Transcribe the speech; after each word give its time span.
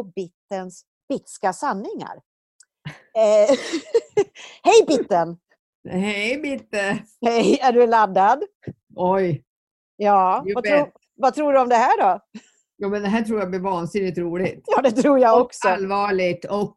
på 0.00 0.04
Bittens 0.04 0.84
bitska 1.08 1.52
sanningar. 1.52 2.20
Eh, 3.16 3.56
Hej 4.62 4.84
Bitten! 4.86 5.36
Hej 5.88 6.38
Bitte! 6.40 6.98
Hej, 7.26 7.58
är 7.62 7.72
du 7.72 7.86
laddad? 7.86 8.42
Oj! 8.96 9.44
Ja, 9.96 10.44
vad, 10.54 10.64
tro, 10.64 10.86
vad 11.16 11.34
tror 11.34 11.52
du 11.52 11.60
om 11.60 11.68
det 11.68 11.76
här 11.76 11.98
då? 12.02 12.20
Jo, 12.78 12.88
men 12.88 13.02
det 13.02 13.08
här 13.08 13.22
tror 13.22 13.38
jag 13.38 13.50
blir 13.50 13.60
vansinnigt 13.60 14.18
roligt. 14.18 14.64
Ja, 14.66 14.82
det 14.82 14.92
tror 14.92 15.18
jag 15.18 15.36
Och 15.36 15.42
också. 15.42 15.68
allvarligt 15.68 16.44
och 16.44 16.76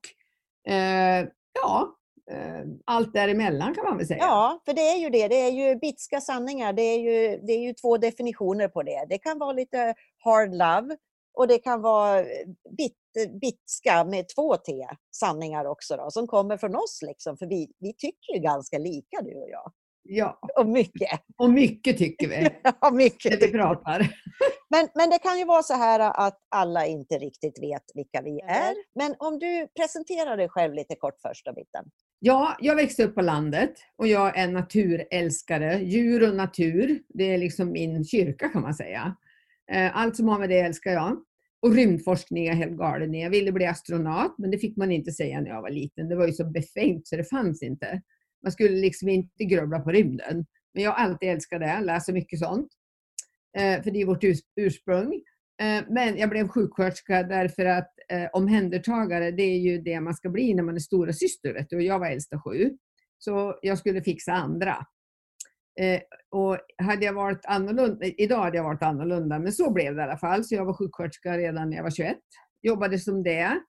eh, 0.73 1.27
ja, 1.61 1.95
eh, 2.31 2.61
allt 2.85 3.13
däremellan 3.13 3.73
kan 3.73 3.83
man 3.83 3.97
väl 3.97 4.07
säga. 4.07 4.19
Ja, 4.23 4.61
för 4.65 4.73
det 4.73 4.81
är 4.81 4.97
ju 4.97 5.09
det. 5.09 5.27
Det 5.27 5.41
är 5.41 5.51
ju 5.51 5.75
bitska 5.75 6.21
sanningar. 6.21 6.73
Det 6.73 6.81
är 6.81 6.99
ju, 6.99 7.37
det 7.37 7.53
är 7.53 7.59
ju 7.59 7.73
två 7.73 7.97
definitioner 7.97 8.67
på 8.67 8.83
det. 8.83 9.05
Det 9.09 9.17
kan 9.17 9.39
vara 9.39 9.51
lite 9.51 9.93
hard 10.17 10.51
love 10.51 10.97
och 11.33 11.47
det 11.47 11.57
kan 11.59 11.81
vara 11.81 12.23
bit, 12.77 12.97
bitska 13.41 14.03
med 14.03 14.25
två 14.35 14.55
T, 14.57 14.71
sanningar 15.15 15.65
också 15.65 15.97
då, 15.97 16.11
som 16.11 16.27
kommer 16.27 16.57
från 16.57 16.75
oss 16.75 16.99
liksom. 17.07 17.37
För 17.37 17.45
vi, 17.45 17.67
vi 17.79 17.93
tycker 17.93 18.33
ju 18.33 18.39
ganska 18.39 18.77
lika 18.77 19.21
du 19.21 19.35
och 19.41 19.49
jag. 19.49 19.71
ja. 20.03 20.39
Och 20.59 20.67
mycket. 20.67 21.09
Och 21.37 21.49
mycket 21.49 21.97
tycker 21.97 22.27
vi 22.27 22.35
Ja, 22.63 22.73
när 22.81 22.91
mycket. 22.91 23.43
vi 23.43 23.51
pratar. 23.51 24.07
Men, 24.69 24.87
men 24.95 25.09
det 25.09 25.19
kan 25.19 25.37
ju 25.39 25.45
vara 25.45 25.63
så 25.63 25.73
här 25.73 25.99
att 25.99 26.39
alla 26.49 26.85
inte 26.85 27.17
riktigt 27.17 27.59
vet 27.61 27.83
vilka 27.93 28.21
vi 28.21 28.39
är. 28.39 28.73
Men 28.95 29.15
om 29.19 29.39
du 29.39 29.67
presenterar 29.79 30.37
dig 30.37 30.49
själv 30.49 30.73
lite 30.73 30.95
kort 30.95 31.19
först 31.21 31.45
då, 31.45 31.53
Bitten. 31.53 31.85
Ja, 32.19 32.55
jag 32.59 32.75
växte 32.75 33.03
upp 33.03 33.15
på 33.15 33.21
landet 33.21 33.73
och 33.97 34.07
jag 34.07 34.37
är 34.37 34.47
naturälskare. 34.47 35.79
Djur 35.79 36.29
och 36.29 36.35
natur, 36.35 37.01
det 37.09 37.33
är 37.33 37.37
liksom 37.37 37.71
min 37.71 38.05
kyrka 38.05 38.49
kan 38.49 38.61
man 38.61 38.73
säga. 38.73 39.15
Eh, 39.71 39.97
Allt 39.97 40.15
som 40.15 40.27
har 40.27 40.39
med 40.39 40.49
det 40.49 40.59
älskar 40.59 40.91
jag. 40.91 41.17
Och 41.63 41.75
rymdforskning 41.75 42.45
är 42.45 42.49
jag 42.49 42.55
helt 42.55 42.77
galen 42.77 43.15
i. 43.15 43.23
Jag 43.23 43.29
ville 43.29 43.51
bli 43.51 43.65
astronaut, 43.65 44.35
men 44.37 44.51
det 44.51 44.57
fick 44.57 44.77
man 44.77 44.91
inte 44.91 45.11
säga 45.11 45.41
när 45.41 45.49
jag 45.49 45.61
var 45.61 45.69
liten. 45.69 46.09
Det 46.09 46.15
var 46.15 46.27
ju 46.27 46.33
så 46.33 46.45
befängt 46.45 47.07
så 47.07 47.15
det 47.15 47.23
fanns 47.23 47.63
inte. 47.63 48.01
Man 48.43 48.51
skulle 48.51 48.75
liksom 48.77 49.09
inte 49.09 49.43
grubbla 49.43 49.79
på 49.79 49.91
rymden. 49.91 50.45
Men 50.73 50.83
jag 50.83 50.91
har 50.91 51.05
alltid 51.05 51.29
älskat 51.29 51.59
det, 51.59 51.79
läser 51.81 52.13
mycket 52.13 52.39
sånt. 52.39 52.67
Eh, 53.57 53.83
För 53.83 53.91
det 53.91 54.01
är 54.01 54.05
vårt 54.05 54.23
ursprung. 54.55 55.13
Eh, 55.61 55.83
Men 55.89 56.17
jag 56.17 56.29
blev 56.29 56.47
sjuksköterska 56.47 57.23
därför 57.23 57.65
att 57.65 57.89
eh, 58.09 58.29
omhändertagare, 58.33 59.31
det 59.31 59.43
är 59.43 59.59
ju 59.59 59.77
det 59.81 60.01
man 60.01 60.13
ska 60.13 60.29
bli 60.29 60.53
när 60.53 60.63
man 60.63 60.75
är 60.75 60.79
stora 60.79 61.13
syster, 61.13 61.53
vet 61.53 61.69
du. 61.69 61.75
Och 61.75 61.81
jag 61.81 61.99
var 61.99 62.07
äldsta 62.07 62.41
sju. 62.41 62.77
Så 63.17 63.59
jag 63.61 63.77
skulle 63.77 64.03
fixa 64.03 64.31
andra. 64.31 64.77
Eh, 65.79 66.01
och 66.31 66.57
hade 66.77 67.05
jag 67.05 67.13
varit 67.13 67.45
annorlunda, 67.45 68.05
idag 68.05 68.43
hade 68.43 68.57
jag 68.57 68.63
varit 68.63 68.83
annorlunda, 68.83 69.39
men 69.39 69.51
så 69.51 69.73
blev 69.73 69.95
det 69.95 70.01
i 70.01 70.03
alla 70.03 70.17
fall. 70.17 70.43
Så 70.43 70.55
jag 70.55 70.65
var 70.65 70.73
sjuksköterska 70.73 71.37
redan 71.37 71.69
när 71.69 71.77
jag 71.77 71.83
var 71.83 71.91
21. 71.91 72.17
Jobbade 72.61 72.99
som 72.99 73.23
det. 73.23 73.59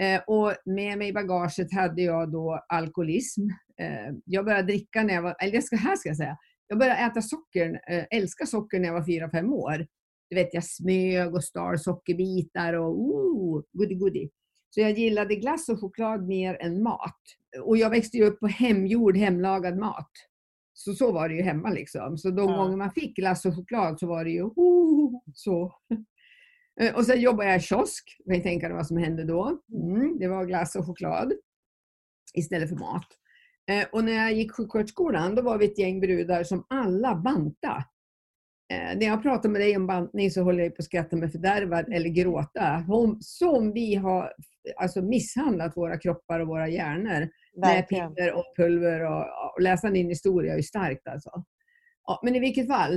Eh, 0.00 0.20
och 0.26 0.52
med 0.64 0.98
mig 0.98 1.08
i 1.08 1.12
bagaget 1.12 1.72
hade 1.72 2.02
jag 2.02 2.32
då 2.32 2.64
alkoholism. 2.68 3.42
Eh, 3.80 4.14
jag 4.24 4.44
började 4.44 4.66
dricka 4.66 5.02
när 5.02 5.14
jag 5.14 5.22
var, 5.22 5.36
eller 5.40 5.54
jag 5.54 5.64
ska, 5.64 5.76
här 5.76 5.96
ska 5.96 6.08
jag 6.08 6.16
säga. 6.16 6.36
Jag 6.66 6.78
började 6.78 7.00
äta 7.00 7.22
socker, 7.22 7.80
eh, 7.90 8.04
älska 8.10 8.46
socker 8.46 8.80
när 8.80 8.86
jag 8.86 8.94
var 8.94 9.06
4-5 9.06 9.52
år. 9.52 9.86
Du 10.30 10.36
vet, 10.36 10.54
jag 10.54 10.64
smög 10.64 11.34
och 11.34 11.44
stal 11.44 11.78
sockerbitar 11.78 12.74
och 12.74 13.00
oh, 13.00 13.62
goodie 13.72 13.98
goodie. 13.98 14.30
Så 14.70 14.80
jag 14.80 14.90
gillade 14.90 15.34
glass 15.34 15.68
och 15.68 15.80
choklad 15.80 16.26
mer 16.26 16.56
än 16.60 16.82
mat. 16.82 17.20
Och 17.62 17.76
jag 17.76 17.90
växte 17.90 18.16
ju 18.16 18.24
upp 18.24 18.40
på 18.40 18.46
hemgjord, 18.46 19.16
hemlagad 19.16 19.78
mat. 19.78 20.10
Så 20.76 20.94
så 20.94 21.12
var 21.12 21.28
det 21.28 21.34
ju 21.34 21.42
hemma 21.42 21.70
liksom. 21.70 22.18
Så 22.18 22.30
de 22.30 22.50
Ja. 22.50 22.56
gånger 22.56 22.76
man 22.76 22.90
fick 22.90 23.16
glass 23.16 23.44
och 23.46 23.54
choklad 23.56 23.98
så 24.00 24.06
var 24.06 24.24
det 24.24 24.30
ju 24.30 24.42
oh, 24.42 25.20
så. 25.34 25.72
Eh, 26.80 26.94
Och 26.94 27.06
sen 27.06 27.20
jobbade 27.20 27.48
jag 27.48 27.58
i 27.58 27.60
kiosk. 27.60 28.16
Kan 28.24 28.32
ni 28.36 28.42
tänka 28.42 28.66
er 28.66 28.70
vad 28.70 28.86
som 28.86 28.96
hände 28.96 29.24
då? 29.24 29.58
Mm, 29.72 30.18
det 30.18 30.28
var 30.28 30.44
glass 30.44 30.76
och 30.76 30.86
choklad 30.86 31.32
istället 32.34 32.68
för 32.68 32.76
mat. 32.76 33.06
Eh, 33.70 33.86
Och 33.92 34.04
när 34.04 34.12
jag 34.12 34.32
gick 34.32 34.52
sjuksköterskeskolan 34.52 35.34
då 35.34 35.42
var 35.42 35.58
vi 35.58 35.64
ett 35.64 35.78
gäng 35.78 36.00
brudar 36.00 36.44
som 36.44 36.66
alla 36.68 37.16
banta. 37.16 37.84
Eh, 38.72 38.98
när 38.98 39.06
jag 39.06 39.22
pratar 39.22 39.48
med 39.48 39.60
dig 39.60 39.76
om 39.76 39.86
bantning 39.86 40.30
så 40.30 40.42
håller 40.42 40.62
jag 40.64 40.76
på 40.76 40.80
att 40.80 40.84
skratta 40.84 41.16
mig 41.16 41.30
fördärvad 41.30 41.92
eller 41.92 42.08
gråta. 42.08 42.84
Om, 42.88 43.18
som 43.20 43.72
vi 43.72 43.94
har 43.94 44.32
alltså, 44.76 45.02
misshandlat 45.02 45.76
våra 45.76 45.98
kroppar 45.98 46.40
och 46.40 46.48
våra 46.48 46.68
hjärnor 46.68 47.28
med 47.56 47.88
piller 47.88 48.32
och 48.32 48.44
pulver 48.56 49.00
och, 49.00 49.54
och 49.54 49.62
läsa 49.62 49.90
din 49.90 50.08
historia 50.08 50.52
är 50.52 50.56
ju 50.56 50.62
starkt 50.62 51.08
alltså. 51.08 51.30
Ja, 52.06 52.20
men 52.24 52.36
i 52.36 52.40
vilket 52.40 52.66
fall, 52.66 52.94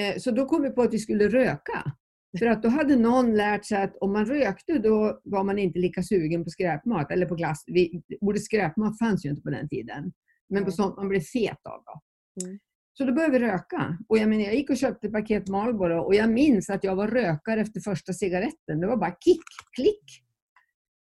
eh, 0.00 0.16
så 0.18 0.30
då 0.30 0.46
kom 0.46 0.62
vi 0.62 0.70
på 0.70 0.82
att 0.82 0.94
vi 0.94 0.98
skulle 0.98 1.28
röka. 1.28 1.92
För 2.38 2.46
att 2.46 2.62
då 2.62 2.68
hade 2.68 2.96
någon 2.96 3.36
lärt 3.36 3.64
sig 3.64 3.82
att 3.82 3.96
om 3.96 4.12
man 4.12 4.26
rökte 4.26 4.78
då 4.78 5.20
var 5.24 5.44
man 5.44 5.58
inte 5.58 5.78
lika 5.78 6.02
sugen 6.02 6.44
på 6.44 6.50
skräpmat 6.50 7.10
eller 7.10 7.26
på 7.26 7.34
glass. 7.34 7.64
Vi, 7.66 8.02
ordet 8.20 8.44
skräpmat 8.44 8.98
fanns 8.98 9.24
ju 9.24 9.30
inte 9.30 9.42
på 9.42 9.50
den 9.50 9.68
tiden. 9.68 10.12
Men 10.48 10.64
på 10.64 10.70
sånt 10.70 10.96
man 10.96 11.08
blev 11.08 11.20
fet 11.20 11.60
av. 11.64 11.82
Då. 11.84 12.00
Mm. 12.44 12.58
Så 12.94 13.04
då 13.04 13.12
började 13.12 13.38
vi 13.38 13.44
röka. 13.44 13.98
Och 14.08 14.18
jag, 14.18 14.28
menar, 14.28 14.44
jag 14.44 14.54
gick 14.54 14.70
och 14.70 14.76
köpte 14.76 15.06
ett 15.06 15.12
paket 15.12 15.48
Marlboro 15.48 16.00
och 16.00 16.14
jag 16.14 16.30
minns 16.30 16.70
att 16.70 16.84
jag 16.84 16.96
var 16.96 17.08
rökare 17.08 17.60
efter 17.60 17.80
första 17.80 18.12
cigaretten. 18.12 18.80
Det 18.80 18.86
var 18.86 18.96
bara 18.96 19.16
kick, 19.24 19.42
klick. 19.76 20.21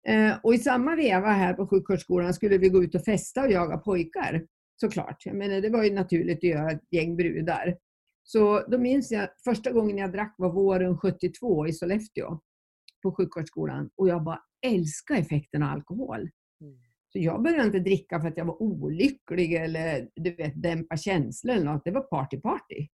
Eh, 0.08 0.38
och 0.42 0.54
i 0.54 0.58
samma 0.58 0.96
veva 0.96 1.28
här 1.28 1.54
på 1.54 1.66
sjuksköterskeskolan 1.66 2.34
skulle 2.34 2.58
vi 2.58 2.68
gå 2.68 2.84
ut 2.84 2.94
och 2.94 3.04
festa 3.04 3.42
och 3.42 3.50
jaga 3.50 3.78
pojkar. 3.78 4.46
Såklart. 4.80 5.26
Jag 5.26 5.36
menar, 5.36 5.60
det 5.60 5.70
var 5.70 5.84
ju 5.84 5.94
naturligt 5.94 6.38
att 6.38 6.42
göra 6.42 6.70
ett 6.70 6.84
gäng 6.90 7.16
brudar. 7.16 7.76
Så 8.22 8.64
då 8.68 8.78
minns 8.78 9.10
jag 9.10 9.28
första 9.44 9.72
gången 9.72 9.98
jag 9.98 10.12
drack 10.12 10.34
var 10.38 10.52
våren 10.52 10.98
72 10.98 11.66
i 11.66 11.72
Sollefteå 11.72 12.40
på 13.02 13.12
sjuksköterskeskolan. 13.12 13.90
Och 13.96 14.08
jag 14.08 14.24
bara 14.24 14.40
älskade 14.66 15.20
effekten 15.20 15.62
av 15.62 15.70
alkohol. 15.70 16.20
Mm. 16.60 16.78
Så 17.12 17.18
jag 17.18 17.42
började 17.42 17.66
inte 17.66 17.78
dricka 17.78 18.20
för 18.20 18.28
att 18.28 18.36
jag 18.36 18.44
var 18.44 18.62
olycklig 18.62 19.54
eller 19.54 20.08
du 20.14 20.34
vet, 20.34 20.62
dämpa 20.62 20.96
känslor 20.96 21.54
eller 21.54 21.64
något. 21.64 21.84
Det 21.84 21.90
var 21.90 22.02
party 22.02 22.40
party. 22.40 22.88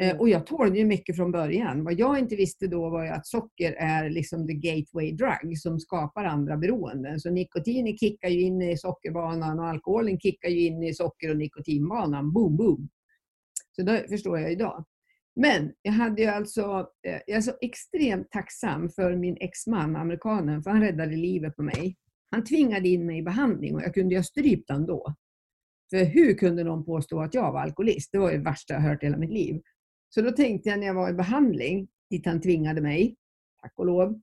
Eh, 0.00 0.10
Mm. 0.10 0.20
Och 0.20 0.28
jag 0.28 0.46
tålde 0.46 0.78
ju 0.78 0.84
mycket 0.84 1.16
från 1.16 1.32
början. 1.32 1.84
Vad 1.84 1.94
jag 1.94 2.18
inte 2.18 2.36
visste 2.36 2.66
då 2.66 2.90
var 2.90 3.04
ju 3.04 3.10
att 3.10 3.26
socker 3.26 3.72
är 3.72 4.10
liksom 4.10 4.46
the 4.46 4.54
gateway 4.54 5.12
drug 5.12 5.58
som 5.58 5.80
skapar 5.80 6.24
andra 6.24 6.56
beroenden. 6.56 7.20
Så 7.20 7.30
nikotinet 7.30 8.00
kickar 8.00 8.28
ju 8.28 8.40
in 8.40 8.62
i 8.62 8.76
sockerbanan 8.76 9.58
och 9.58 9.66
alkoholen 9.66 10.20
kickar 10.20 10.48
ju 10.48 10.60
in 10.60 10.82
i 10.82 10.94
socker 10.94 11.30
och 11.30 11.36
nikotinbanan. 11.36 12.32
Boom, 12.32 12.56
boom. 12.56 12.88
Så 13.76 13.82
det 13.82 14.08
förstår 14.08 14.38
jag 14.38 14.52
idag. 14.52 14.84
Men 15.40 15.72
jag 15.82 15.92
hade 15.92 16.22
ju 16.22 16.28
alltså, 16.28 16.86
eh, 17.06 17.20
jag 17.26 17.36
är 17.36 17.40
så 17.40 17.52
extremt 17.60 18.30
tacksam 18.30 18.90
för 18.90 19.16
min 19.16 19.36
exman, 19.40 19.96
amerikanen, 19.96 20.62
för 20.62 20.70
han 20.70 20.80
räddade 20.80 21.16
livet 21.16 21.56
på 21.56 21.62
mig. 21.62 21.96
Han 22.30 22.44
tvingade 22.44 22.88
in 22.88 23.06
mig 23.06 23.18
i 23.18 23.22
behandling 23.22 23.74
och 23.74 23.82
jag 23.82 23.94
kunde 23.94 24.14
ju 24.14 24.18
ha 24.18 24.24
strypt 24.24 24.70
honom 24.70 24.86
då. 24.86 25.14
För 25.90 26.04
hur 26.04 26.34
kunde 26.34 26.64
någon 26.64 26.84
påstå 26.84 27.20
att 27.20 27.34
jag 27.34 27.52
var 27.52 27.60
alkoholist? 27.60 28.12
Det 28.12 28.18
var 28.18 28.30
ju 28.30 28.38
det 28.38 28.44
värsta 28.44 28.74
jag 28.74 28.80
hört 28.80 29.02
i 29.02 29.06
hela 29.06 29.18
mitt 29.18 29.30
liv. 29.30 29.62
Så 30.08 30.20
då 30.20 30.30
tänkte 30.30 30.68
jag 30.68 30.78
när 30.78 30.86
jag 30.86 30.94
var 30.94 31.10
i 31.10 31.12
behandling, 31.12 31.88
dit 32.10 32.26
han 32.26 32.40
tvingade 32.40 32.80
mig, 32.80 33.16
tack 33.62 33.72
och 33.76 33.86
lov. 33.86 34.20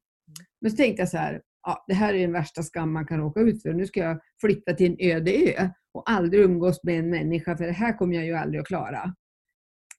Men 0.62 0.72
så 0.72 0.78
tänkte 0.78 1.02
jag 1.02 1.10
så 1.10 1.18
här, 1.18 1.42
ja, 1.64 1.84
det 1.88 1.94
här 1.94 2.14
är 2.14 2.20
den 2.22 2.32
värsta 2.32 2.64
skam 2.64 2.94
man 2.94 3.08
kan 3.08 3.20
råka 3.20 3.40
ut 3.40 3.62
för. 3.62 3.74
Nu 3.74 3.86
ska 3.86 4.00
jag 4.00 4.20
flytta 4.42 4.74
till 4.74 4.92
en 4.92 5.12
öde 5.12 5.32
ö 5.32 5.70
och 5.94 6.10
aldrig 6.10 6.42
umgås 6.42 6.84
med 6.84 7.00
en 7.00 7.10
människa 7.10 7.58
för 7.58 7.66
det 7.66 7.72
här 7.72 7.98
kommer 7.98 8.16
jag 8.16 8.26
ju 8.26 8.34
aldrig 8.34 8.62
att 8.62 8.68
klara. 8.68 9.16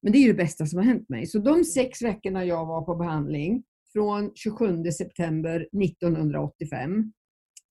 Men 0.03 0.13
det 0.13 0.19
är 0.19 0.23
ju 0.23 0.29
det 0.29 0.35
bästa 0.35 0.67
som 0.67 0.79
har 0.79 0.87
hänt 0.87 1.09
mig. 1.09 1.27
Så 1.27 1.39
de 1.39 1.65
sex 1.65 2.03
veckorna 2.03 2.45
jag 2.45 2.67
var 2.67 2.83
på 2.83 2.95
behandling, 2.95 3.65
från 3.93 4.33
27 4.35 4.85
september 4.91 5.69
1985 5.85 7.13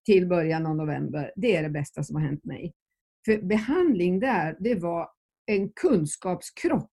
till 0.06 0.28
början 0.28 0.66
av 0.66 0.76
november, 0.76 1.32
det 1.36 1.56
är 1.56 1.62
det 1.62 1.70
bästa 1.70 2.02
som 2.02 2.16
har 2.16 2.22
hänt 2.22 2.44
mig. 2.44 2.72
För 3.24 3.42
behandling 3.42 4.20
där, 4.20 4.56
det 4.60 4.74
var 4.74 5.08
en 5.46 5.68
kunskapskrock 5.68 6.92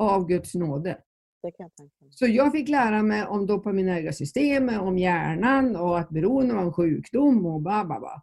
av 0.00 0.26
Guds 0.28 0.54
nåde. 0.54 0.98
Jag. 1.42 1.70
Så 2.10 2.26
jag 2.26 2.52
fick 2.52 2.68
lära 2.68 3.02
mig 3.02 3.26
om 3.26 3.46
dopaminerga 3.46 4.12
systemet, 4.12 4.80
om 4.80 4.98
hjärnan 4.98 5.76
och 5.76 5.98
att 5.98 6.08
beroende 6.10 6.54
var 6.54 6.62
en 6.62 6.72
sjukdom 6.72 7.46
och 7.46 7.60
ba, 7.62 7.84
ba, 7.84 8.00
ba. 8.00 8.22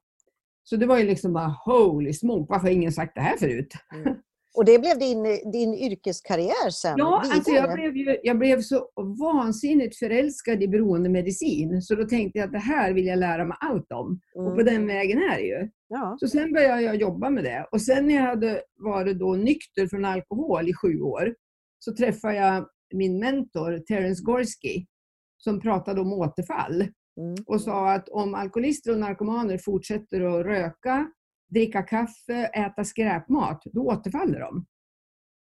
Så 0.64 0.76
det 0.76 0.86
var 0.86 0.98
ju 0.98 1.04
liksom 1.06 1.34
bara 1.34 1.56
holy 1.66 2.14
smoke, 2.14 2.46
varför 2.50 2.68
har 2.68 2.74
ingen 2.74 2.92
sagt 2.92 3.16
det 3.16 3.22
här 3.22 3.38
förut? 3.38 3.74
Och 4.58 4.66
det 4.66 4.80
blev 4.80 5.00
din, 5.00 5.24
din 5.52 5.74
yrkeskarriär 5.74 6.70
sen? 6.70 6.96
Ja, 6.98 7.20
vidare. 7.24 7.36
alltså 7.36 7.52
jag, 7.52 7.74
blev 7.74 7.98
ju, 7.98 8.18
jag 8.24 8.38
blev 8.40 8.62
så 8.62 8.90
vansinnigt 9.20 9.98
förälskad 9.98 10.64
i 10.64 10.68
beroendemedicin 10.68 11.82
så 11.82 11.96
då 11.96 12.06
tänkte 12.06 12.40
jag 12.40 12.46
att 12.46 12.52
det 12.52 12.58
här 12.60 12.94
vill 12.94 13.06
jag 13.06 13.20
lära 13.20 13.46
mig 13.46 13.58
allt 13.60 13.92
om. 13.92 14.20
Och 14.36 14.46
på 14.46 14.62
Mm. 14.62 14.66
den 14.66 14.88
vägen 14.88 15.18
är 15.18 15.36
det 15.38 15.44
ju. 15.48 15.70
Ja. 15.88 16.18
Så 16.20 16.28
sen 16.28 16.54
började 16.54 16.82
jag 16.82 16.96
jobba 16.96 17.30
med 17.30 17.44
det. 17.44 17.68
Och 17.72 17.82
sen 17.82 18.08
när 18.08 18.16
jag 18.16 18.24
hade 18.24 18.62
varit 18.78 19.20
då 19.20 19.34
nykter 19.34 19.88
från 19.88 20.06
alkohol 20.06 20.70
i 20.70 20.74
sju 20.74 21.02
år 21.02 21.36
så 21.88 21.96
träffade 21.96 22.36
jag 22.36 22.68
min 22.94 23.20
mentor 23.20 23.80
Terence 23.80 24.24
Gorski 24.24 24.88
som 25.38 25.60
pratade 25.60 26.02
om 26.02 26.14
återfall 26.14 26.88
Mm. 27.18 27.36
och 27.46 27.62
sa 27.62 27.92
att 27.92 28.10
om 28.10 28.36
alkoholister 28.36 28.92
och 28.92 29.00
narkomaner 29.00 29.58
fortsätter 29.58 30.22
att 30.22 30.46
röka, 30.46 31.12
dricka 31.50 31.82
kaffe, 31.82 32.46
äta 32.46 32.84
skräpmat, 32.84 33.62
då 33.66 33.82
återfaller 33.82 34.40
de. 34.40 34.66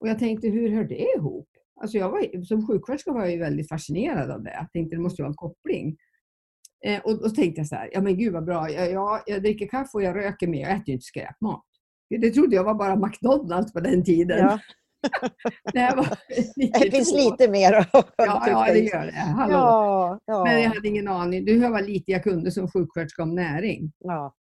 Och 0.00 0.08
jag 0.08 0.18
tänkte, 0.18 0.48
hur 0.48 0.70
hör 0.70 0.84
det 0.84 1.00
ihop? 1.16 1.48
Alltså 1.80 1.98
jag 1.98 2.10
var, 2.10 2.44
som 2.44 2.66
sjuksköterska 2.66 3.12
var 3.12 3.20
jag 3.20 3.32
ju 3.32 3.38
väldigt 3.38 3.68
fascinerad 3.68 4.30
av 4.30 4.42
det. 4.42 4.52
Jag 4.52 4.72
tänkte 4.72 4.96
det 4.96 5.02
måste 5.02 5.22
vara 5.22 5.30
en 5.30 5.36
koppling. 5.36 5.96
Eh, 6.84 7.00
och 7.00 7.22
då 7.22 7.28
tänkte 7.30 7.60
jag 7.60 7.68
så 7.68 7.74
här, 7.74 7.90
ja 7.92 8.00
men 8.00 8.18
gud 8.18 8.32
vad 8.32 8.44
bra, 8.44 8.70
ja, 8.70 8.84
ja, 8.84 9.22
jag 9.26 9.42
dricker 9.42 9.66
kaffe 9.68 9.90
och 9.94 10.02
jag 10.02 10.16
röker 10.16 10.46
mer, 10.46 10.60
jag 10.60 10.70
äter 10.70 10.88
ju 10.88 10.92
inte 10.92 11.04
skräpmat. 11.04 11.64
Det 12.10 12.30
trodde 12.30 12.56
jag 12.56 12.64
var 12.64 12.74
bara 12.74 12.96
McDonalds 12.96 13.72
på 13.72 13.80
den 13.80 14.04
tiden. 14.04 14.38
Ja. 14.38 14.60
Det, 15.72 15.94
var 15.96 16.18
det 16.84 16.90
finns 16.90 17.12
lite 17.12 17.50
mer 17.50 17.72
att 17.72 17.88
Ja, 18.16 18.44
ja 18.46 18.66
det 18.72 18.78
gör 18.78 19.06
det. 19.06 19.12
Hallå. 19.12 19.52
Ja, 19.54 20.20
ja. 20.24 20.44
Men 20.44 20.62
jag 20.62 20.70
hade 20.70 20.88
ingen 20.88 21.08
aning. 21.08 21.44
Du 21.44 21.60
hör 21.60 21.70
vad 21.70 21.86
lite 21.86 22.12
jag 22.12 22.22
kunde 22.22 22.50
som 22.50 22.70
sjuksköterska 22.70 23.22
om 23.22 23.34
näring. 23.34 23.92
Ja. 23.98 24.34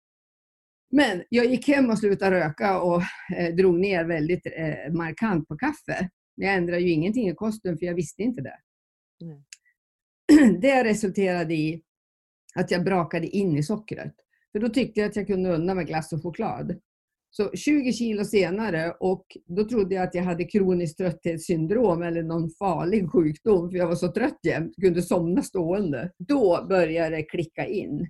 Men 0.91 1.23
jag 1.29 1.45
gick 1.45 1.67
hem 1.67 1.89
och 1.89 1.99
slutade 1.99 2.39
röka 2.39 2.81
och 2.81 3.01
eh, 3.37 3.55
drog 3.55 3.79
ner 3.79 4.05
väldigt 4.05 4.45
eh, 4.45 4.93
markant 4.93 5.47
på 5.47 5.57
kaffe. 5.57 6.09
Jag 6.35 6.53
ändrade 6.53 6.81
ju 6.81 6.89
ingenting 6.89 7.29
i 7.29 7.35
kosten 7.35 7.77
för 7.77 7.85
jag 7.85 7.95
visste 7.95 8.23
inte 8.23 8.41
det. 8.41 8.57
Mm. 9.23 10.59
Det 10.61 10.83
resulterade 10.83 11.53
i 11.53 11.83
att 12.55 12.71
jag 12.71 12.83
brakade 12.83 13.27
in 13.27 13.57
i 13.57 13.63
sockret. 13.63 14.13
För 14.51 14.59
då 14.59 14.69
tyckte 14.69 14.99
jag 14.99 15.09
att 15.09 15.15
jag 15.15 15.27
kunde 15.27 15.53
unna 15.53 15.73
mig 15.73 15.85
glass 15.85 16.13
och 16.13 16.23
choklad. 16.23 16.79
Så 17.33 17.51
20 17.53 17.93
kilo 17.93 18.25
senare 18.25 18.91
och 18.99 19.25
då 19.47 19.63
trodde 19.63 19.95
jag 19.95 20.03
att 20.03 20.15
jag 20.15 20.23
hade 20.23 20.43
kroniskt 20.43 20.97
trötthetssyndrom 20.97 22.01
eller 22.01 22.23
någon 22.23 22.49
farlig 22.49 23.11
sjukdom 23.11 23.69
för 23.69 23.77
jag 23.77 23.87
var 23.87 23.95
så 23.95 24.11
trött 24.11 24.39
jämt, 24.43 24.75
kunde 24.81 25.01
somna 25.01 25.43
stående. 25.43 26.11
Då 26.17 26.65
började 26.69 27.15
det 27.15 27.23
klicka 27.23 27.65
in. 27.67 28.09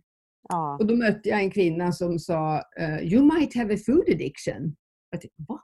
Ja. 0.49 0.77
Och 0.79 0.87
då 0.87 0.95
mötte 0.95 1.29
jag 1.29 1.41
en 1.41 1.51
kvinna 1.51 1.91
som 1.91 2.19
sa 2.19 2.63
uh, 2.79 3.03
You 3.03 3.23
might 3.23 3.55
have 3.55 3.73
a 3.73 3.77
food 3.85 4.09
addiction. 4.09 4.75
Jag 5.11 5.21
tänkte, 5.21 5.43
Va? 5.47 5.59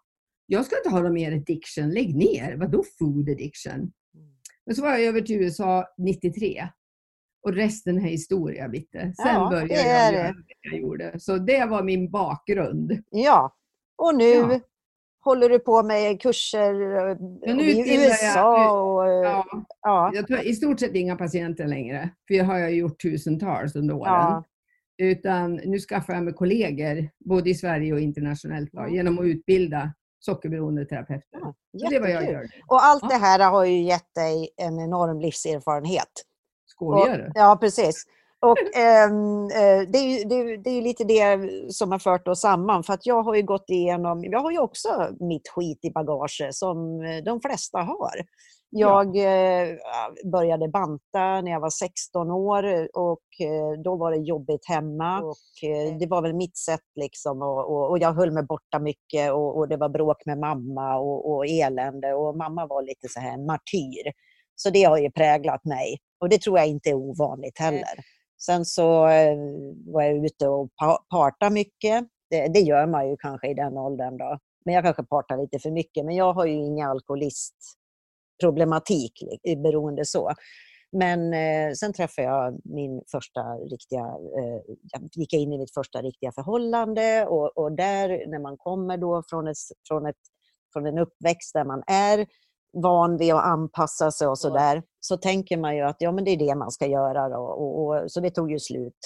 Jag 0.46 0.66
ska 0.66 0.78
inte 0.78 0.90
ha 0.90 1.02
någon 1.02 1.14
mer 1.14 1.32
addiction, 1.32 1.90
lägg 1.90 2.16
ner. 2.16 2.56
Vadå 2.56 2.84
food 3.00 3.30
addiction? 3.30 3.74
Mm. 3.74 3.92
Men 4.66 4.76
så 4.76 4.82
var 4.82 4.90
jag 4.90 5.02
över 5.02 5.22
till 5.22 5.36
USA 5.36 5.86
93 5.98 6.68
och 7.48 7.54
resten 7.54 7.98
är 7.98 8.02
historia, 8.02 8.68
Bitte. 8.68 9.00
Sen 9.00 9.34
ja, 9.34 9.50
började 9.50 9.74
jag 9.74 10.14
göra 10.14 10.34
det 10.34 10.44
jag 10.62 10.80
gjorde. 10.80 11.20
Så 11.20 11.38
det 11.38 11.66
var 11.66 11.84
min 11.84 12.12
bakgrund. 12.12 13.04
Ja, 13.10 13.56
och 13.98 14.16
nu 14.16 14.34
ja. 14.34 14.60
håller 15.24 15.50
du 15.50 15.60
på 15.60 15.84
med 15.84 16.22
kurser 16.22 16.74
nu 17.56 17.64
i 17.64 18.06
USA. 18.06 18.26
Jag, 18.36 18.96
och, 18.96 19.26
ja, 19.26 19.46
ja. 19.82 20.12
Jag 20.14 20.28
tar 20.28 20.48
i 20.48 20.56
stort 20.56 20.80
sett 20.80 20.96
inga 20.96 21.16
patienter 21.16 21.68
längre, 21.68 22.10
för 22.28 22.34
det 22.34 22.40
har 22.40 22.58
jag 22.58 22.74
gjort 22.74 23.02
tusentals 23.02 23.76
under 23.76 23.96
åren. 23.96 24.14
Ja. 24.14 24.44
Utan 24.98 25.56
nu 25.56 25.80
skaffar 25.80 26.14
jag 26.14 26.24
mig 26.24 26.34
kollegor, 26.34 27.10
både 27.26 27.50
i 27.50 27.56
Sverige 27.56 27.94
och 27.94 28.00
internationellt, 28.00 28.70
då, 28.72 28.88
genom 28.88 29.20
att 29.20 29.26
utbilda 29.26 29.94
sockerberoende 30.20 30.86
terapeuter. 30.86 31.40
Ja, 31.72 31.90
det 31.90 31.96
är 31.96 32.02
vad 32.02 32.12
jag 32.12 32.32
gör. 32.32 32.48
Och 32.68 32.84
allt 32.84 33.10
det 33.10 33.16
här 33.16 33.52
har 33.52 33.66
ju 33.66 33.82
gett 33.82 34.14
dig 34.16 34.50
en 34.58 34.80
enorm 34.80 35.20
livserfarenhet. 35.20 36.12
Skojar 36.78 37.18
du? 37.18 37.32
Ja, 37.36 37.58
precis. 37.62 38.04
Och, 38.40 38.60
eh, 38.76 39.10
det, 39.88 39.98
är 39.98 40.18
ju, 40.18 40.24
det, 40.24 40.58
det, 40.58 40.70
är 40.70 40.82
lite 40.82 41.04
det 41.04 41.50
som 41.74 41.92
har 41.92 42.00
fört 42.00 42.28
oss 42.28 42.42
samman. 42.42 42.84
För 42.84 42.94
att 42.94 43.06
jag 43.06 43.24
har 43.24 43.36
ju 43.36 43.44
gått 43.44 43.70
igenom, 43.70 44.24
jag 44.24 44.40
har 44.40 44.52
ju 44.52 44.60
också 44.60 45.10
mitt 45.20 45.48
skit 45.48 45.80
i 45.86 45.92
bagage 45.92 46.48
som 46.52 47.02
de 47.26 47.42
flesta 47.42 47.78
har. 47.80 48.26
Jag 48.70 49.16
ja. 49.16 49.30
eh, 49.30 49.78
började 50.32 50.68
banta 50.68 51.42
när 51.42 51.52
jag 51.52 51.60
var 51.60 51.70
16 51.70 52.32
år 52.32 52.90
och 52.98 53.24
eh, 53.40 53.82
då 53.84 53.96
var 53.96 54.12
det 54.12 54.18
jobbigt 54.18 54.68
hemma. 54.68 55.22
Och, 55.22 55.70
eh, 55.70 55.98
det 56.00 56.08
var 56.08 56.22
väl 56.22 56.34
mitt 56.34 56.58
sätt 56.58 56.86
liksom 56.96 57.42
och, 57.42 57.72
och, 57.72 57.90
och 57.90 58.00
jag 58.00 58.14
höll 58.14 58.32
mig 58.32 58.44
borta 58.44 58.80
mycket 58.80 59.34
och, 59.34 59.58
och, 59.58 59.68
det 59.68 59.78
var 59.78 59.90
bråk 59.90 60.26
med 60.26 60.40
mamma 60.40 60.98
och, 61.00 61.32
och 61.32 61.46
elände 61.46 62.14
och 62.14 62.38
mamma 62.38 62.66
var 62.66 62.82
lite 62.82 63.08
så 63.10 63.20
här 63.20 63.34
en 63.34 63.46
martyr. 63.46 64.12
Så 64.60 64.70
det 64.70 64.84
har 64.84 64.98
ju 64.98 65.12
präglat 65.12 65.66
mig 65.66 65.98
och 66.22 66.30
det 66.30 66.42
tror 66.42 66.58
jag 66.58 66.68
inte 66.68 66.90
är 66.90 66.94
ovanligt 66.94 67.60
heller. 67.60 68.00
Sen 68.42 68.66
så 68.66 69.08
eh, 69.08 69.38
var 69.86 70.02
jag 70.02 70.26
ute 70.26 70.48
och 70.48 70.70
parta 71.10 71.50
mycket. 71.50 72.08
Det, 72.30 72.48
det, 72.48 72.60
gör 72.60 72.88
man 72.88 73.10
ju 73.10 73.18
kanske 73.18 73.48
i 73.48 73.54
den 73.54 73.78
åldern 73.78 74.18
då. 74.18 74.40
Men 74.66 74.74
jag 74.74 74.84
kanske 74.84 75.04
partar 75.04 75.38
lite 75.38 75.60
för 75.60 75.72
mycket. 75.72 76.06
Men 76.06 76.16
jag 76.16 76.34
har 76.34 76.46
ju 76.46 76.54
ingen 76.54 76.88
alkoholistproblematik 76.88 79.14
beroende 79.64 80.06
så. 80.06 80.34
Men 80.92 81.34
eh, 81.34 81.74
sen 81.74 81.94
träffade 81.94 82.28
jag 82.28 82.60
min 82.64 83.02
första 83.12 83.42
riktiga, 83.42 84.06
eh, 84.40 84.62
jag 84.92 85.10
gick 85.14 85.34
in 85.34 85.54
i 85.54 85.58
mitt 85.58 85.74
första 85.74 86.02
riktiga 86.02 86.32
förhållande 86.32 87.26
och, 87.26 87.58
och 87.58 87.72
där 87.72 88.28
när 88.28 88.40
man 88.40 88.58
kommer 88.58 88.98
då 88.98 89.24
från, 89.30 89.48
ett, 89.48 89.58
från, 89.88 90.06
ett, 90.06 90.16
från 90.74 90.86
en 90.86 90.98
uppväxt 90.98 91.54
där 91.54 91.66
man 91.66 91.84
är 91.88 92.28
van 92.74 93.18
vid 93.18 93.34
att 93.34 93.46
anpassa 93.46 94.12
sig 94.12 94.28
och 94.28 94.40
sådär, 94.40 94.84
så 95.00 95.18
tänker 95.18 95.58
man 95.58 95.76
ju 95.76 95.82
att 95.82 95.96
ja, 96.00 96.12
men 96.12 96.24
det 96.24 96.32
är 96.32 96.38
det 96.38 96.56
man 96.56 96.72
ska 96.72 96.88
göra. 96.88 97.30
Då. 97.30 97.40
Och, 97.40 97.86
och 97.86 98.12
så 98.12 98.20
det 98.20 98.30
tog 98.30 98.52
ju 98.52 98.60
slut. 98.60 98.98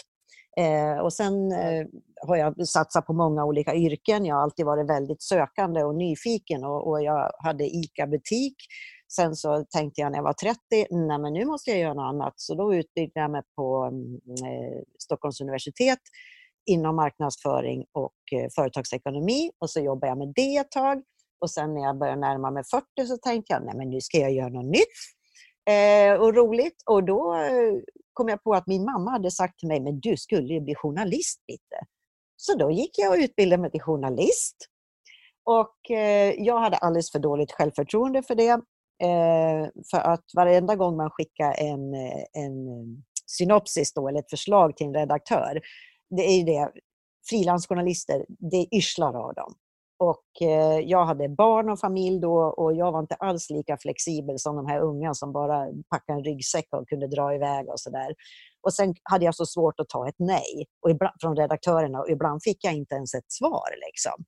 Eh, 0.58 0.98
och 0.98 1.14
sen 1.14 1.52
eh, 1.52 1.86
har 2.28 2.36
jag 2.36 2.68
satsat 2.68 3.06
på 3.06 3.14
många 3.14 3.46
olika 3.46 3.76
yrken. 3.76 4.26
Jag 4.26 4.36
har 4.36 4.44
alltid 4.44 4.66
varit 4.66 4.90
väldigt 4.90 5.22
sökande 5.22 5.84
och 5.84 5.96
nyfiken 5.96 6.64
och, 6.64 6.88
och 6.88 7.04
jag 7.04 7.32
hade 7.44 7.64
ICA-butik. 7.66 8.56
Sen 9.16 9.36
så 9.36 9.66
tänkte 9.70 10.02
jag 10.02 10.12
när 10.12 10.18
jag 10.18 10.24
var 10.24 10.34
30, 10.34 10.60
nej 10.90 11.20
men 11.20 11.34
nu 11.34 11.46
måste 11.46 11.72
jag 11.72 11.80
göra 11.80 11.94
något 11.94 12.14
annat. 12.14 12.34
Så 12.36 12.56
då 12.56 12.76
utbildade 12.76 13.20
jag 13.20 13.32
mig 13.32 13.42
på 13.56 13.84
mm, 13.84 14.16
eh, 14.26 14.82
Stockholms 15.00 15.42
universitet 15.42 16.00
inom 16.66 16.96
marknadsföring 16.96 17.86
och 17.92 18.14
eh, 18.32 18.50
företagsekonomi 18.56 19.52
och 19.60 19.70
så 19.70 19.80
jobbade 19.80 20.08
jag 20.08 20.18
med 20.18 20.34
det 20.36 20.56
ett 20.56 20.72
tag. 20.72 21.04
Och 21.42 21.52
sen 21.52 21.74
när 21.74 21.82
jag 21.82 21.98
började 21.98 22.22
närma 22.22 22.52
mig 22.52 22.64
40 22.72 23.08
så 23.08 23.18
tänkte 23.18 23.54
jag, 23.54 23.66
nej 23.66 23.76
men 23.78 23.90
nu 23.90 24.02
ska 24.02 24.18
jag 24.18 24.32
göra 24.32 24.50
något 24.50 24.66
nytt 24.66 25.00
eh, 25.70 26.22
och 26.22 26.36
roligt. 26.36 26.84
Och 26.86 27.04
då 27.04 27.36
eh, 27.36 27.74
kom 28.14 28.30
jag 28.30 28.44
på 28.44 28.54
att 28.54 28.68
min 28.68 28.86
mamma 28.86 29.12
hade 29.12 29.32
sagt 29.32 29.60
till 29.60 29.68
mig, 29.68 29.80
men 29.80 30.00
du 30.00 30.18
skulle 30.18 30.54
ju 30.54 30.62
bli 30.62 30.76
journalist 30.76 31.44
Bitte. 31.48 31.86
Så 32.36 32.58
då 32.58 32.72
gick 32.72 32.92
jag 32.98 33.12
och 33.12 33.18
utbildade 33.18 33.62
mig 33.62 33.72
till 33.72 33.82
journalist. 33.82 34.56
Och 35.44 35.92
eh, 35.92 36.34
jag 36.38 36.60
hade 36.60 36.78
alldeles 36.78 37.12
för 37.12 37.20
dåligt 37.20 37.52
självförtroende 37.52 38.24
för 38.24 38.36
det. 38.36 38.62
Eh, 39.04 39.70
för 39.92 39.98
att 39.98 40.26
varenda 40.36 40.76
gång 40.76 40.98
man 40.98 41.10
skickar 41.10 41.56
en, 41.58 41.94
eh, 41.94 42.44
en 42.44 42.68
eh, 42.68 42.86
synopsis 43.26 43.94
då, 43.94 44.08
eller 44.08 44.20
ett 44.20 44.30
förslag 44.30 44.78
till 44.78 44.88
en 44.88 44.94
redaktör, 44.94 45.62
det 46.10 46.22
är 46.22 46.38
ju 46.38 46.44
det, 46.44 46.72
frilansjournalister, 47.30 48.26
det 48.28 48.68
yrslar 48.76 49.14
av 49.14 49.34
dem. 49.34 49.54
Och 50.02 50.42
eh, 50.42 50.80
jag 50.80 51.06
hade 51.06 51.30
barn 51.30 51.70
och 51.70 51.80
familj 51.80 52.20
då 52.20 52.38
och 52.38 52.74
jag 52.74 52.92
var 52.92 53.00
inte 53.00 53.16
alls 53.16 53.50
lika 53.50 53.78
flexibel 53.78 54.40
som 54.40 54.56
de 54.56 54.66
här 54.68 54.80
unga 54.80 55.14
som 55.14 55.34
bara 55.34 55.68
packade 55.90 56.20
en 56.20 56.24
ryggsäck 56.24 56.68
och 56.72 56.88
kunde 56.90 57.08
dra 57.08 57.36
iväg 57.36 57.70
och 57.70 57.80
sådär. 57.80 58.16
Och 58.62 58.74
sen 58.74 58.96
hade 59.04 59.26
jag 59.26 59.36
så 59.36 59.46
svårt 59.46 59.80
att 59.80 59.90
ta 59.90 60.08
ett 60.08 60.16
nej 60.20 60.66
och 60.82 60.90
ibland, 60.92 61.14
från 61.22 61.36
redaktörerna 61.36 62.00
och 62.00 62.10
ibland 62.10 62.44
fick 62.44 62.58
jag 62.62 62.74
inte 62.74 62.96
ens 62.96 63.14
ett 63.14 63.32
svar. 63.32 63.70
Liksom. 63.88 64.24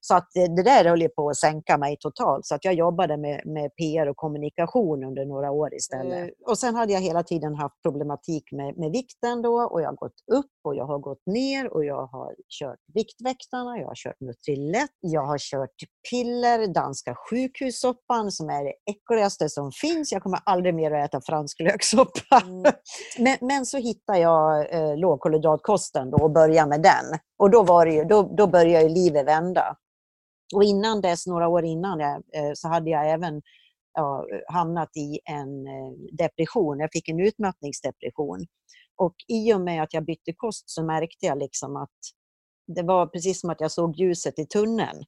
Så 0.00 0.14
att 0.14 0.28
det 0.34 0.62
där 0.62 0.84
höll 0.84 1.02
ju 1.02 1.08
på 1.08 1.28
att 1.28 1.36
sänka 1.36 1.78
mig 1.78 1.96
totalt. 2.00 2.46
Så 2.46 2.54
att 2.54 2.64
jag 2.64 2.74
jobbade 2.74 3.16
med, 3.16 3.42
med 3.46 3.70
PR 3.76 4.06
och 4.06 4.16
kommunikation 4.16 5.04
under 5.04 5.24
några 5.24 5.50
år 5.50 5.74
istället. 5.74 6.18
Mm. 6.18 6.30
Och 6.46 6.58
sen 6.58 6.74
hade 6.74 6.92
jag 6.92 7.00
hela 7.00 7.22
tiden 7.22 7.54
haft 7.54 7.82
problematik 7.82 8.52
med, 8.52 8.78
med 8.78 8.90
vikten 8.90 9.42
då 9.42 9.62
och 9.62 9.82
jag 9.82 9.88
har 9.88 9.96
gått 9.96 10.20
upp 10.32 10.50
och 10.64 10.76
jag 10.76 10.86
har 10.86 10.98
gått 10.98 11.22
ner 11.26 11.74
och 11.74 11.84
jag 11.84 12.06
har 12.06 12.34
kört 12.48 12.78
Viktväktarna, 12.94 13.78
jag 13.78 13.86
har 13.86 13.94
kört 13.94 14.20
Nutrilett, 14.20 14.90
jag 15.00 15.26
har 15.26 15.38
kört 15.38 15.70
piller, 16.10 16.74
danska 16.74 17.16
sjukhussoppan 17.30 18.32
som 18.32 18.50
är 18.50 18.64
det 18.64 18.74
äckligaste 18.90 19.48
som 19.48 19.72
finns. 19.72 20.12
Jag 20.12 20.22
kommer 20.22 20.40
aldrig 20.44 20.74
mer 20.74 20.90
att 20.90 21.08
äta 21.08 21.20
fransk 21.20 21.60
löksoppa. 21.60 22.42
Mm. 22.42 22.72
men, 23.18 23.36
men, 23.40 23.66
så 23.66 23.78
hittade 23.78 24.18
jag 24.18 24.74
eh, 24.74 24.96
lågkolhydratkosten 24.96 26.14
och 26.14 26.30
började 26.30 26.68
med 26.68 26.82
den. 26.82 27.20
Och 27.38 27.50
då, 27.50 27.62
var 27.62 27.86
det, 27.86 28.04
då, 28.04 28.22
då 28.22 28.46
började 28.46 28.88
livet 28.88 29.26
vända. 29.26 29.76
Och 30.54 30.64
innan 30.64 31.00
dess, 31.00 31.26
några 31.26 31.48
år 31.48 31.64
innan, 31.64 32.00
eh, 32.00 32.16
så 32.54 32.68
hade 32.68 32.90
jag 32.90 33.10
även 33.10 33.42
ja, 33.94 34.26
hamnat 34.48 34.96
i 34.96 35.20
en 35.24 35.66
eh, 35.66 35.92
depression. 36.12 36.80
Jag 36.80 36.92
fick 36.92 37.08
en 37.08 37.20
utmattningsdepression. 37.20 38.46
Och 38.96 39.14
i 39.28 39.52
och 39.52 39.60
med 39.60 39.82
att 39.82 39.94
jag 39.94 40.04
bytte 40.04 40.32
kost 40.32 40.70
så 40.70 40.84
märkte 40.84 41.26
jag 41.26 41.38
liksom 41.38 41.76
att 41.76 41.98
det 42.66 42.82
var 42.82 43.06
precis 43.06 43.40
som 43.40 43.50
att 43.50 43.60
jag 43.60 43.70
såg 43.70 43.96
ljuset 43.96 44.38
i 44.38 44.46
tunneln. 44.46 45.04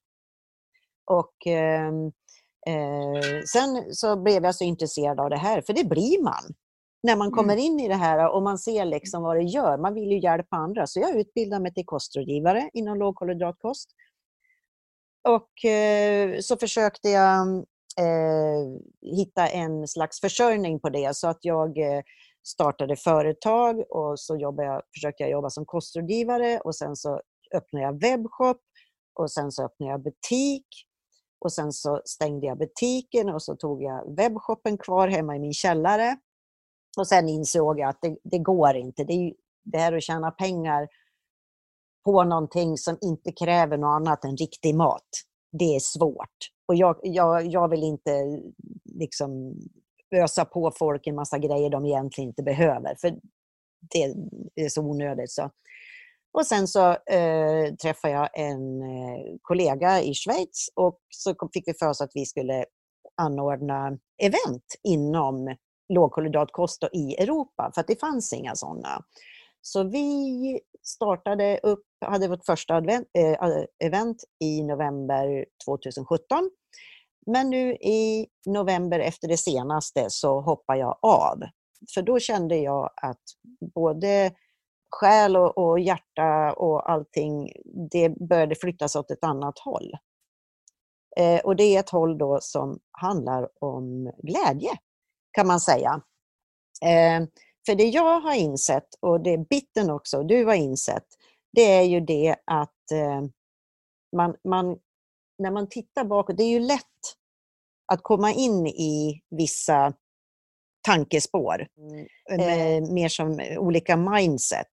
Och 1.11 1.47
eh, 1.47 1.89
eh, 2.67 3.43
sen 3.53 3.95
så 3.95 4.17
blev 4.17 4.45
jag 4.45 4.55
så 4.55 4.65
intresserad 4.65 5.21
av 5.21 5.31
det 5.31 5.37
här, 5.37 5.63
för 5.63 5.73
det 5.73 5.85
blir 5.85 6.23
man 6.23 6.55
när 7.03 7.17
man 7.17 7.31
kommer 7.31 7.55
mm. 7.55 7.65
in 7.65 7.81
i 7.81 7.89
det 7.89 7.95
här 7.95 8.35
och 8.35 8.43
man 8.43 8.59
ser 8.59 8.85
liksom 8.85 9.23
vad 9.23 9.37
det 9.37 9.43
gör. 9.43 9.79
Man 9.79 9.95
vill 9.95 10.11
ju 10.11 10.21
hjälpa 10.21 10.57
andra. 10.57 10.87
Så 10.87 11.01
jag 11.01 11.17
utbildade 11.17 11.63
mig 11.63 11.75
till 11.75 11.87
kostrådgivare 11.87 12.71
inom 12.73 12.99
lågkolhydratkost. 12.99 13.91
Och 15.25 15.65
eh, 15.71 16.41
så 16.41 16.57
försökte 16.57 17.09
jag 17.09 17.49
eh, 17.99 18.81
hitta 19.17 19.49
en 19.49 19.89
slags 19.89 20.21
försörjning 20.21 20.81
på 20.81 20.89
det 20.89 21.17
så 21.17 21.29
att 21.29 21.39
jag 21.41 21.79
eh, 21.79 22.03
startade 22.47 22.97
företag 22.97 23.85
och 23.91 24.21
så 24.21 24.37
jobbade 24.37 24.69
jag, 24.69 24.83
försökte 24.95 25.23
jag 25.23 25.31
jobba 25.31 25.51
som 25.51 25.67
kostrådgivare 25.67 26.61
och 26.61 26.77
sen 26.77 26.97
så 26.97 27.21
öppnade 27.55 27.85
jag 27.85 28.01
webbshop 28.01 28.61
och 29.15 29.31
sen 29.31 29.53
så 29.53 29.65
öppnade 29.65 29.93
jag 29.93 30.03
butik 30.03 30.67
och 31.45 31.53
sen 31.53 31.73
så 31.73 32.03
stängde 32.05 32.47
jag 32.47 32.59
butiken 32.59 33.29
och 33.29 33.43
så 33.43 33.57
tog 33.57 33.83
jag 33.83 34.17
webbshoppen 34.17 34.79
kvar 34.79 35.09
hemma 35.09 35.37
i 35.37 35.39
min 35.39 35.53
källare. 35.53 36.17
Och 36.99 37.07
sen 37.07 37.29
insåg 37.29 37.81
jag 37.81 37.89
att 37.89 37.99
det, 38.03 38.17
det 38.25 38.39
går 38.39 38.77
inte. 38.77 39.05
Det 39.05 39.13
är, 39.13 39.33
det 39.65 39.79
här 39.79 39.93
att 39.93 40.03
tjäna 40.03 40.31
pengar 40.31 40.89
på 42.05 42.25
någonting 42.25 42.77
som 42.77 42.99
inte 43.01 43.33
kräver 43.33 43.77
något 43.77 44.01
annat 44.01 44.25
än 44.25 44.37
riktig 44.37 44.75
mat, 44.75 45.09
det 45.59 45.77
är 45.77 45.81
svårt. 45.81 46.39
Och 46.69 46.75
jag, 46.75 46.97
jag, 47.03 47.47
jag 47.47 47.69
vill 47.69 47.83
inte 47.83 48.41
liksom 48.85 49.55
ösa 50.17 50.45
på 50.45 50.73
folk 50.79 51.07
en 51.07 51.15
massa 51.15 51.39
grejer 51.39 51.71
de 51.71 51.87
egentligen 51.87 52.29
inte 52.31 52.43
behöver, 52.43 52.97
för 53.01 53.15
det 53.91 54.15
är 54.65 54.69
så 54.69 54.83
onödigt. 54.83 55.31
Så. 55.31 55.51
Och 56.33 56.47
sen 56.47 56.69
så 56.69 56.91
eh, 56.91 57.75
träffade 57.83 58.15
jag 58.15 58.29
en 58.35 58.83
eh, 58.83 59.37
kollega 59.43 60.01
i 60.01 60.15
Schweiz 60.15 60.69
och 60.75 61.01
så 61.09 61.35
fick 61.53 61.69
vi 61.69 61.75
för 61.75 61.89
oss 61.89 62.01
att 62.01 62.11
vi 62.15 62.27
skulle 62.27 62.65
anordna 63.17 63.99
event 64.23 64.65
inom 64.83 65.57
lågkolhydratkost 65.89 66.85
i 66.93 67.23
Europa, 67.23 67.71
för 67.75 67.81
att 67.81 67.87
det 67.87 68.01
fanns 68.01 68.33
inga 68.33 68.55
sådana. 68.55 69.05
Så 69.63 69.85
vi 69.85 70.61
startade 70.83 71.61
upp, 71.63 71.85
hade 72.01 72.29
vårt 72.29 72.45
första 72.45 72.75
advent, 72.75 73.09
eh, 73.19 73.65
event 73.85 74.25
i 74.45 74.63
november 74.63 75.45
2017. 75.65 76.51
Men 77.27 77.51
nu 77.51 77.73
i 77.75 78.27
november 78.47 78.99
efter 79.01 79.29
det 79.29 79.37
senaste 79.37 80.07
så 80.09 80.41
hoppar 80.41 80.77
jag 80.77 80.99
av. 81.03 81.39
För 81.95 82.03
då 82.03 82.19
kände 82.19 82.57
jag 82.57 82.91
att 83.03 83.23
både 83.75 84.33
själ 84.91 85.37
och, 85.37 85.59
och 85.59 85.81
hjärta 85.81 86.53
och 86.53 86.91
allting, 86.91 87.53
det 87.91 88.09
började 88.09 88.55
flyttas 88.55 88.97
åt 88.97 89.11
ett 89.11 89.25
annat 89.25 89.59
håll. 89.59 89.93
Eh, 91.17 91.41
och 91.41 91.57
det 91.57 91.63
är 91.63 91.81
ett 91.81 91.91
håll 91.91 92.19
då 92.19 92.39
som 92.43 92.79
handlar 92.91 93.49
om 93.61 94.13
glädje, 94.23 94.71
kan 95.33 95.47
man 95.47 95.61
säga. 95.61 96.03
Eh, 96.83 97.27
för 97.67 97.75
det 97.75 97.89
jag 97.89 98.21
har 98.21 98.35
insett, 98.35 98.89
och 99.01 99.21
det 99.21 99.49
Bitten 99.49 99.91
också, 99.91 100.23
du 100.23 100.45
har 100.45 100.55
insett, 100.55 101.07
det 101.53 101.73
är 101.73 101.83
ju 101.83 102.01
det 102.01 102.37
att 102.45 102.91
eh, 102.93 103.23
man, 104.17 104.37
man, 104.49 104.79
när 105.39 105.51
man 105.51 105.69
tittar 105.69 106.05
bakåt, 106.05 106.37
det 106.37 106.43
är 106.43 106.51
ju 106.51 106.61
lätt 106.61 106.85
att 107.93 108.03
komma 108.03 108.33
in 108.33 108.67
i 108.67 109.21
vissa 109.31 109.95
tankespår, 110.87 111.67
mm. 111.79 112.41
eh, 112.41 112.93
mer 112.93 113.09
som 113.09 113.41
olika 113.59 113.97
mindset. 113.97 114.73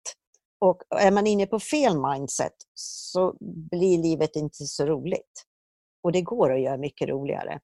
Och 0.59 0.81
är 0.89 1.11
man 1.11 1.27
inne 1.27 1.45
på 1.45 1.59
fel 1.59 1.93
mindset 2.01 2.53
så 2.73 3.35
blir 3.71 3.97
livet 3.97 4.35
inte 4.35 4.65
så 4.65 4.85
roligt. 4.85 5.43
Och 6.03 6.11
det 6.11 6.21
går 6.21 6.53
att 6.53 6.61
göra 6.61 6.77
mycket 6.77 7.09
roligare. 7.09 7.59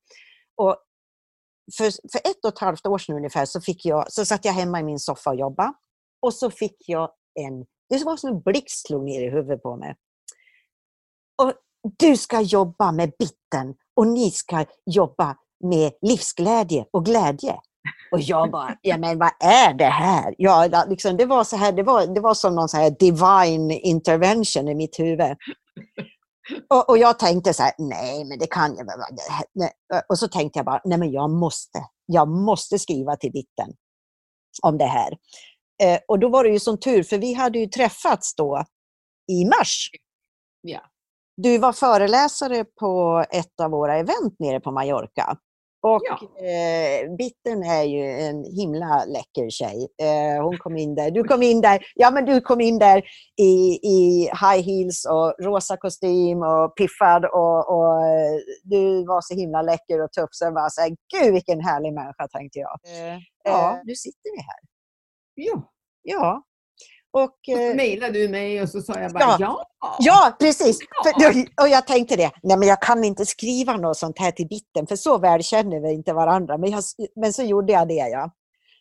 Och 0.55 0.77
för, 1.77 1.83
för 2.11 2.19
ett 2.29 2.45
och 2.45 2.53
ett 2.53 2.59
halvt 2.59 2.85
år 2.85 2.97
sedan 2.97 3.15
ungefär 3.15 3.45
så, 3.45 3.61
fick 3.61 3.85
jag, 3.85 4.11
så 4.11 4.25
satt 4.25 4.45
jag 4.45 4.53
hemma 4.53 4.79
i 4.79 4.83
min 4.83 4.99
soffa 4.99 5.29
och 5.29 5.35
jobbade. 5.35 5.73
Och 6.21 6.33
så 6.33 6.51
fick 6.51 6.75
jag 6.87 7.11
en... 7.39 7.65
Det 7.91 8.05
var 8.05 8.17
som 8.17 8.29
en 8.29 8.41
blixt 8.41 8.87
slog 8.87 9.03
ner 9.03 9.21
i 9.21 9.29
huvudet 9.29 9.63
på 9.63 9.75
mig. 9.75 9.95
Och 11.41 11.53
du 11.97 12.17
ska 12.17 12.41
jobba 12.41 12.91
med 12.91 13.11
bitten 13.19 13.75
och 13.95 14.07
ni 14.07 14.31
ska 14.31 14.65
jobba 14.85 15.35
med 15.63 15.91
livsglädje 16.01 16.85
och 16.91 17.05
glädje. 17.05 17.59
Och 18.11 18.19
jag 18.19 18.51
bara, 18.51 18.77
ja 18.81 18.97
men 18.97 19.19
vad 19.19 19.31
är 19.39 19.73
det 19.73 19.85
här? 19.85 20.35
Ja, 20.37 20.85
liksom, 20.89 21.17
det, 21.17 21.25
var 21.25 21.43
så 21.43 21.55
här 21.55 21.71
det, 21.71 21.83
var, 21.83 22.07
det 22.07 22.21
var 22.21 22.33
som 22.33 22.55
någon 22.55 22.69
så 22.69 22.77
här 22.77 22.95
divine 22.99 23.71
intervention 23.71 24.67
i 24.67 24.75
mitt 24.75 24.99
huvud. 24.99 25.35
Och, 26.69 26.89
och, 26.89 26.97
jag 26.97 27.19
tänkte 27.19 27.53
så 27.53 27.63
här, 27.63 27.73
nej 27.77 28.25
men 28.25 28.39
det 28.39 28.47
kan 28.47 28.75
jag 28.75 28.85
väl. 28.85 29.69
Och 30.09 30.19
så 30.19 30.27
tänkte 30.27 30.59
jag 30.59 30.65
bara, 30.65 30.81
nej 30.85 30.97
men 30.97 31.11
jag 31.11 31.29
måste, 31.29 31.79
jag 32.05 32.27
måste 32.27 32.79
skriva 32.79 33.15
till 33.15 33.31
Bitten 33.31 33.73
om 34.61 34.77
det 34.77 34.85
här. 34.85 35.17
Eh, 35.81 35.99
och 36.07 36.19
då 36.19 36.29
var 36.29 36.43
det 36.43 36.49
ju 36.49 36.59
som 36.59 36.79
tur, 36.79 37.03
för 37.03 37.17
vi 37.17 37.33
hade 37.33 37.59
ju 37.59 37.65
träffats 37.67 38.35
då 38.35 38.63
i 39.31 39.45
mars. 39.45 39.89
Ja. 40.61 40.79
Du 41.37 41.57
var 41.57 41.73
föreläsare 41.73 42.65
på 42.79 43.25
ett 43.29 43.59
av 43.61 43.71
våra 43.71 43.97
event 43.97 44.35
nere 44.39 44.59
på 44.59 44.71
Mallorca. 44.71 45.37
Och 45.83 46.01
ja. 46.03 46.45
eh, 46.45 47.15
Bitten 47.17 47.63
är 47.63 47.83
ju 47.83 48.11
en 48.11 48.43
himla 48.43 49.05
läcker 49.05 49.49
tjej. 49.49 49.87
Eh, 50.01 50.43
hon 50.43 50.57
kom 50.57 50.77
in 50.77 50.95
där. 50.95 51.11
Du 51.11 51.23
kom 51.23 51.43
in 51.43 51.61
där, 51.61 51.85
ja, 51.95 52.11
men 52.11 52.25
du 52.25 52.41
kom 52.41 52.61
in 52.61 52.79
där 52.79 53.03
i, 53.41 53.79
i 53.83 54.29
high 54.41 54.63
heels 54.65 55.05
och 55.05 55.45
rosa 55.45 55.77
kostym 55.77 56.41
och 56.41 56.75
piffad 56.75 57.25
och, 57.25 57.69
och 57.75 58.05
eh, 58.05 58.35
du 58.63 59.05
var 59.05 59.21
så 59.21 59.35
himla 59.35 59.61
läcker 59.61 60.03
och 60.03 60.11
tuff. 60.11 60.29
Så 60.31 60.45
jag 60.45 60.53
bara 60.53 60.69
så 60.69 60.81
här, 60.81 60.89
gud 60.89 61.33
vilken 61.33 61.61
härlig 61.61 61.93
människa 61.93 62.27
tänkte 62.27 62.59
jag. 62.59 62.79
Eh, 62.85 63.19
ja, 63.43 63.81
nu 63.83 63.95
sitter 63.95 64.31
vi 64.35 64.41
här. 64.41 64.70
Ja. 65.33 65.71
Ja, 66.03 66.43
och, 67.13 67.37
så 67.45 67.75
mejlade 67.75 68.19
du 68.19 68.29
mig 68.29 68.61
och 68.61 68.69
så 68.69 68.81
sa 68.81 68.99
jag 68.99 69.13
bara 69.13 69.23
ja. 69.23 69.65
Ja, 69.79 69.97
ja 69.99 70.35
precis. 70.39 70.77
Ja. 71.03 71.31
För, 71.31 71.63
och 71.63 71.69
jag 71.69 71.87
tänkte 71.87 72.15
det, 72.15 72.31
nej 72.43 72.57
men 72.57 72.67
jag 72.67 72.81
kan 72.81 73.03
inte 73.03 73.25
skriva 73.25 73.77
något 73.77 73.97
sånt 73.97 74.19
här 74.19 74.31
till 74.31 74.47
bitten 74.47 74.87
för 74.87 74.95
så 74.95 75.17
väl 75.17 75.43
känner 75.43 75.79
vi 75.79 75.93
inte 75.93 76.13
varandra. 76.13 76.57
Men, 76.57 76.71
jag, 76.71 76.83
men 77.15 77.33
så 77.33 77.43
gjorde 77.43 77.73
jag 77.73 77.87
det. 77.87 77.93
Ja. 77.93 78.31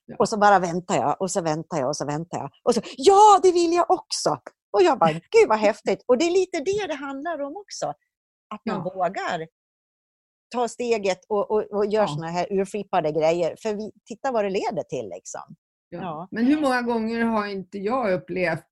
ja. 0.06 0.16
Och 0.18 0.28
så 0.28 0.38
bara 0.38 0.58
väntade 0.58 0.98
jag 0.98 1.16
och 1.20 1.30
så 1.30 1.42
väntade 1.42 1.82
jag 1.82 1.88
och 1.88 1.96
så 1.96 2.06
väntade 2.06 2.42
jag. 2.42 2.50
Och 2.62 2.74
så, 2.74 2.80
ja 2.96 3.40
det 3.42 3.52
vill 3.52 3.72
jag 3.72 3.90
också! 3.90 4.38
Och 4.72 4.82
jag 4.82 4.98
bara, 4.98 5.12
gud 5.12 5.48
vad 5.48 5.58
häftigt. 5.58 6.04
Och 6.06 6.18
det 6.18 6.24
är 6.24 6.30
lite 6.30 6.58
det 6.58 6.86
det 6.86 6.94
handlar 6.94 7.40
om 7.40 7.56
också. 7.56 7.86
Att 8.54 8.60
man 8.66 8.84
vågar 8.84 9.46
ta 10.54 10.68
steget 10.68 11.20
och, 11.28 11.50
och, 11.50 11.62
och 11.72 11.86
gör 11.86 12.02
ja. 12.02 12.08
såna 12.08 12.28
här 12.28 12.52
urflippade 12.52 13.12
grejer. 13.12 13.56
För 13.62 13.74
vi, 13.74 13.92
titta 14.04 14.32
vad 14.32 14.44
det 14.44 14.50
leder 14.50 14.82
till. 14.82 15.08
Liksom. 15.08 15.56
Ja. 15.90 16.28
Men 16.30 16.46
hur 16.46 16.60
många 16.60 16.82
gånger 16.82 17.24
har 17.24 17.46
inte 17.46 17.78
jag 17.78 18.12
upplevt, 18.12 18.66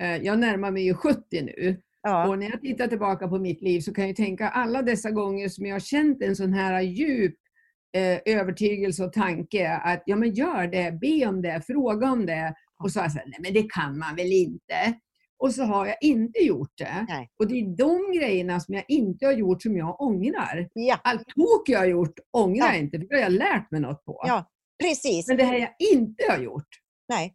eh, 0.00 0.16
jag 0.16 0.38
närmar 0.38 0.70
mig 0.70 0.84
ju 0.84 0.94
70 0.94 1.42
nu, 1.42 1.82
ja. 2.02 2.28
och 2.28 2.38
när 2.38 2.50
jag 2.50 2.60
tittar 2.60 2.86
tillbaka 2.86 3.28
på 3.28 3.38
mitt 3.38 3.62
liv 3.62 3.80
så 3.80 3.94
kan 3.94 4.06
jag 4.06 4.16
tänka 4.16 4.48
alla 4.48 4.82
dessa 4.82 5.10
gånger 5.10 5.48
som 5.48 5.66
jag 5.66 5.74
har 5.74 5.80
känt 5.80 6.22
en 6.22 6.36
sån 6.36 6.52
här 6.52 6.80
djup 6.80 7.34
eh, 7.96 8.34
övertygelse 8.36 9.04
och 9.04 9.12
tanke 9.12 9.70
att 9.70 10.02
ja 10.06 10.16
men 10.16 10.34
gör 10.34 10.66
det, 10.66 10.98
be 11.00 11.26
om 11.26 11.42
det, 11.42 11.62
fråga 11.66 12.12
om 12.12 12.26
det. 12.26 12.54
Och 12.82 12.92
så 12.92 12.98
har 12.98 13.04
jag 13.04 13.12
sagt, 13.12 13.26
nej 13.26 13.38
men 13.42 13.54
det 13.54 13.70
kan 13.70 13.98
man 13.98 14.16
väl 14.16 14.32
inte. 14.32 14.94
Och 15.38 15.54
så 15.54 15.62
har 15.62 15.86
jag 15.86 15.96
inte 16.00 16.38
gjort 16.38 16.72
det. 16.78 17.06
Nej. 17.08 17.30
Och 17.38 17.48
det 17.48 17.54
är 17.60 17.76
de 17.76 18.18
grejerna 18.18 18.60
som 18.60 18.74
jag 18.74 18.84
inte 18.88 19.26
har 19.26 19.32
gjort 19.32 19.62
som 19.62 19.76
jag 19.76 20.00
ångrar. 20.00 20.68
Ja. 20.72 21.00
Allt 21.04 21.26
tok 21.26 21.68
jag 21.68 21.78
har 21.78 21.86
gjort 21.86 22.18
ångrar 22.32 22.66
jag 22.66 22.78
inte, 22.78 22.98
för 22.98 23.06
det 23.06 23.14
har 23.14 23.22
jag 23.22 23.32
lärt 23.32 23.70
mig 23.70 23.80
något 23.80 24.04
på. 24.04 24.24
Ja. 24.26 24.50
Precis. 24.82 25.28
Men 25.28 25.36
det 25.36 25.44
här 25.44 25.58
jag 25.58 25.74
inte 25.78 26.24
har 26.28 26.38
gjort. 26.38 26.68
Nej. 27.08 27.34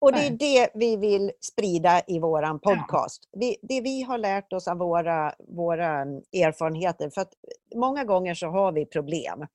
Och 0.00 0.12
det 0.12 0.26
är 0.26 0.30
det 0.30 0.70
vi 0.74 0.96
vill 0.96 1.32
sprida 1.40 2.02
i 2.06 2.18
vår 2.18 2.58
podcast. 2.58 3.28
Ja. 3.30 3.40
Det, 3.40 3.56
det, 3.62 3.80
vi 3.80 4.02
har 4.02 4.18
lärt 4.18 4.52
oss 4.52 4.68
av 4.68 4.78
våra, 4.78 5.34
våra 5.48 6.00
erfarenheter. 6.32 7.10
För 7.10 7.20
att 7.20 7.32
många 7.74 8.04
gånger 8.04 8.34
så 8.34 8.46
har 8.46 8.72
vi 8.72 8.86
problem. 8.86 9.46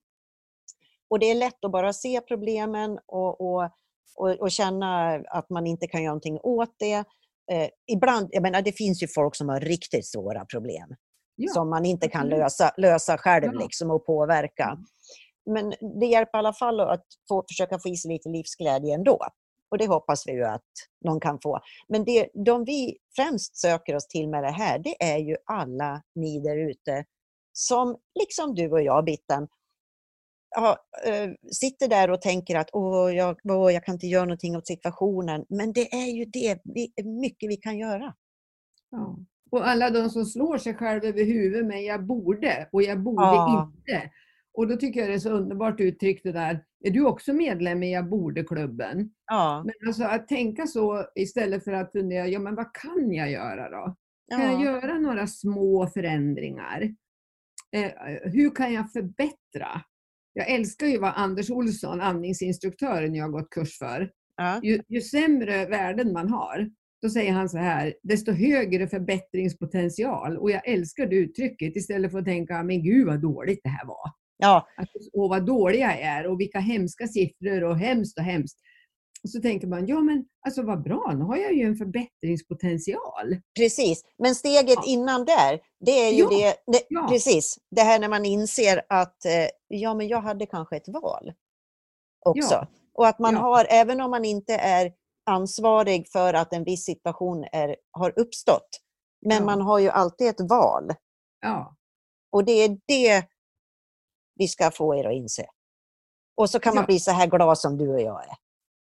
Och 1.10 1.18
det 1.18 1.30
är 1.30 1.34
lätt 1.34 1.64
att 1.64 1.72
bara 1.72 1.92
se 1.92 2.20
problemen 2.20 2.98
och, 3.06 3.40
och, 3.40 3.70
och, 4.16 4.30
och 4.40 4.50
känna 4.50 5.14
att 5.14 5.50
man 5.50 5.66
inte 5.66 5.86
kan 5.86 6.02
göra 6.02 6.10
någonting 6.10 6.38
åt 6.42 6.74
det. 6.78 7.04
Eh, 7.52 7.68
ibland, 7.86 8.28
jag 8.32 8.42
menar, 8.42 8.62
det 8.62 8.72
finns 8.72 9.02
ju 9.02 9.08
folk 9.08 9.36
som 9.36 9.48
har 9.48 9.60
riktigt 9.60 10.06
svåra 10.06 10.44
problem. 10.44 10.94
Ja. 11.36 11.52
Som 11.52 11.70
man 11.70 11.84
inte 11.84 12.08
kan 12.08 12.28
lösa, 12.28 12.70
lösa 12.76 13.18
själv 13.18 13.50
ja. 13.52 13.60
liksom, 13.60 13.90
och 13.90 14.06
påverka. 14.06 14.78
Men 15.46 15.74
det 16.00 16.06
hjälper 16.06 16.38
i 16.38 16.40
alla 16.40 16.52
fall 16.52 16.80
att 16.80 17.04
få, 17.28 17.44
försöka 17.48 17.78
få 17.78 17.88
i 17.88 17.96
sig 17.96 18.12
lite 18.12 18.28
livsglädje 18.28 18.94
ändå. 18.94 19.18
Och 19.70 19.78
det 19.78 19.86
hoppas 19.86 20.26
vi 20.26 20.32
ju 20.32 20.44
att 20.44 20.70
någon 21.04 21.20
kan 21.20 21.38
få. 21.42 21.60
Men 21.88 22.04
det, 22.04 22.28
de 22.44 22.64
vi 22.64 22.96
främst 23.16 23.56
söker 23.56 23.96
oss 23.96 24.08
till 24.08 24.28
med 24.28 24.42
det 24.42 24.50
här, 24.50 24.78
det 24.78 25.04
är 25.04 25.18
ju 25.18 25.36
alla 25.44 26.02
ni 26.14 26.40
där 26.40 26.70
ute 26.70 27.04
som, 27.52 27.96
liksom 28.20 28.54
du 28.54 28.70
och 28.70 28.82
jag, 28.82 29.04
Bitten, 29.04 29.48
ja, 30.56 30.76
äh, 31.06 31.30
sitter 31.52 31.88
där 31.88 32.10
och 32.10 32.20
tänker 32.20 32.56
att 32.56 32.68
Åh, 32.72 33.14
jag, 33.14 33.36
åh, 33.44 33.72
jag 33.72 33.84
kan 33.84 33.94
inte 33.94 34.06
göra 34.06 34.24
någonting 34.24 34.56
åt 34.56 34.66
situationen. 34.66 35.44
Men 35.48 35.72
det 35.72 35.94
är 35.94 36.06
ju 36.06 36.24
det, 36.24 36.60
vi, 36.64 36.92
mycket 37.04 37.50
vi 37.50 37.56
kan 37.56 37.78
göra. 37.78 38.14
Ja. 38.90 39.16
Och 39.50 39.68
alla 39.68 39.90
de 39.90 40.10
som 40.10 40.24
slår 40.24 40.58
sig 40.58 40.74
själva 40.74 41.06
över 41.06 41.24
huvudet 41.24 41.66
med 41.66 41.84
jag 41.84 42.06
borde 42.06 42.68
och 42.72 42.82
jag 42.82 43.02
borde 43.02 43.22
ja. 43.22 43.72
inte. 43.76 44.10
Och 44.54 44.68
då 44.68 44.76
tycker 44.76 45.00
jag 45.00 45.08
det 45.08 45.14
är 45.14 45.18
så 45.18 45.30
underbart 45.30 45.80
uttryckt 45.80 46.24
det 46.24 46.32
där. 46.32 46.64
Är 46.84 46.90
du 46.90 47.06
också 47.06 47.32
medlem 47.32 47.82
i 47.82 47.92
Jag 47.92 48.08
borde-klubben? 48.08 49.10
Ja. 49.26 49.62
Men 49.64 49.88
alltså 49.88 50.04
att 50.04 50.28
tänka 50.28 50.66
så 50.66 51.06
istället 51.14 51.64
för 51.64 51.72
att 51.72 51.92
fundera, 51.92 52.26
ja 52.28 52.38
men 52.38 52.54
vad 52.54 52.74
kan 52.74 53.12
jag 53.12 53.30
göra 53.30 53.70
då? 53.70 53.96
Kan 54.30 54.42
ja. 54.42 54.52
jag 54.52 54.62
göra 54.62 54.98
några 54.98 55.26
små 55.26 55.86
förändringar? 55.86 56.94
Eh, 57.76 57.90
hur 58.24 58.54
kan 58.54 58.72
jag 58.72 58.92
förbättra? 58.92 59.80
Jag 60.32 60.50
älskar 60.50 60.86
ju 60.86 60.98
vad 60.98 61.12
Anders 61.16 61.50
Olsson, 61.50 62.00
andningsinstruktören 62.00 63.14
jag 63.14 63.24
har 63.24 63.30
gått 63.30 63.50
kurs 63.50 63.78
för. 63.78 64.10
Ja. 64.36 64.60
Ju, 64.62 64.82
ju 64.88 65.00
sämre 65.00 65.66
värden 65.66 66.12
man 66.12 66.28
har, 66.28 66.70
då 67.02 67.10
säger 67.10 67.32
han 67.32 67.48
så 67.48 67.58
här, 67.58 67.94
desto 68.02 68.32
högre 68.32 68.88
förbättringspotential. 68.88 70.38
Och 70.38 70.50
jag 70.50 70.68
älskar 70.68 71.06
det 71.06 71.16
uttrycket 71.16 71.76
istället 71.76 72.10
för 72.10 72.18
att 72.18 72.24
tänka, 72.24 72.62
men 72.62 72.82
gud 72.82 73.06
vad 73.06 73.20
dåligt 73.20 73.60
det 73.62 73.68
här 73.68 73.86
var. 73.86 74.10
Ja. 74.36 74.68
Att, 74.76 74.88
och 75.12 75.28
vad 75.28 75.46
dålig 75.46 75.80
jag 75.80 76.00
är 76.00 76.26
och 76.26 76.40
vilka 76.40 76.58
hemska 76.58 77.06
siffror 77.06 77.64
och 77.64 77.78
hemskt 77.78 78.18
och 78.18 78.24
hemskt. 78.24 78.58
Och 79.24 79.30
så 79.30 79.40
tänker 79.40 79.66
man, 79.66 79.86
ja 79.86 80.00
men 80.00 80.24
alltså 80.46 80.62
vad 80.62 80.82
bra, 80.82 81.12
nu 81.14 81.24
har 81.24 81.36
jag 81.36 81.54
ju 81.54 81.62
en 81.62 81.76
förbättringspotential. 81.76 83.36
Precis, 83.58 84.02
men 84.18 84.34
steget 84.34 84.76
ja. 84.76 84.84
innan 84.86 85.24
där, 85.24 85.60
det 85.80 85.90
är 85.90 86.10
ju 86.12 86.22
ja. 86.22 86.28
det, 86.30 86.72
det 86.72 86.82
ja. 86.88 87.06
precis, 87.10 87.58
det 87.70 87.82
här 87.82 87.98
när 87.98 88.08
man 88.08 88.24
inser 88.24 88.82
att 88.88 89.24
eh, 89.24 89.48
ja, 89.68 89.94
men 89.94 90.08
jag 90.08 90.20
hade 90.20 90.46
kanske 90.46 90.76
ett 90.76 90.88
val 90.88 91.32
också. 92.26 92.66
Och 92.94 93.06
att 93.06 93.18
man 93.18 93.36
har, 93.36 93.66
även 93.70 94.00
om 94.00 94.10
man 94.10 94.24
inte 94.24 94.54
är 94.54 94.92
ansvarig 95.26 96.08
för 96.12 96.34
att 96.34 96.52
en 96.52 96.64
viss 96.64 96.84
situation 96.84 97.44
är, 97.52 97.76
har 97.90 98.18
uppstått, 98.18 98.68
men 99.26 99.44
man 99.44 99.60
har 99.60 99.78
ju 99.78 99.88
alltid 99.88 100.28
ett 100.28 100.50
val. 100.50 100.94
Ja. 101.40 101.76
Och 102.32 102.44
det 102.44 102.52
är 102.52 102.78
det 102.86 103.28
vi 104.34 104.48
ska 104.48 104.70
få 104.70 104.96
er 104.96 105.04
att 105.06 105.14
inse. 105.14 105.46
Och 106.36 106.50
så 106.50 106.60
kan 106.60 106.74
man 106.74 106.84
bli 106.84 106.98
så 106.98 107.10
här 107.10 107.26
glad 107.26 107.58
som 107.58 107.78
du 107.78 107.88
och 107.88 108.00
jag 108.00 108.24
är. 108.24 108.34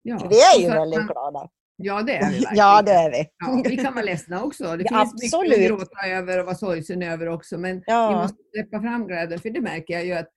Ja. 0.02 0.26
Vi 0.30 0.36
är 0.40 0.60
ju 0.60 0.68
väldigt 0.74 0.98
man, 0.98 1.06
glada. 1.06 1.48
Ja, 1.76 2.02
det 2.02 2.16
är 2.16 2.18
vi 2.30 2.34
verkligen. 2.38 2.56
Ja, 2.56 2.82
det 2.82 2.92
är 2.92 3.10
vi. 3.10 3.26
Ja, 3.38 3.62
vi 3.64 3.76
kan 3.76 3.94
vara 3.94 4.04
ledsna 4.04 4.44
också. 4.44 4.76
Det 4.76 4.84
Ja, 4.90 4.98
finns 5.10 5.34
absolut. 5.34 5.50
mycket 5.58 5.72
att 5.72 5.78
gråta 5.78 6.06
över 6.08 6.38
och 6.40 6.44
vara 6.46 6.54
sorgsen 6.56 7.02
över 7.02 7.28
också. 7.28 7.58
Men 7.58 7.82
Ja. 7.86 8.08
vi 8.08 8.14
måste 8.16 8.36
släppa 8.54 8.80
fram 8.80 9.06
glädjen. 9.06 9.40
För 9.40 9.50
det 9.50 9.60
märker 9.60 9.94
jag 9.94 10.06
ju 10.06 10.12
att 10.12 10.28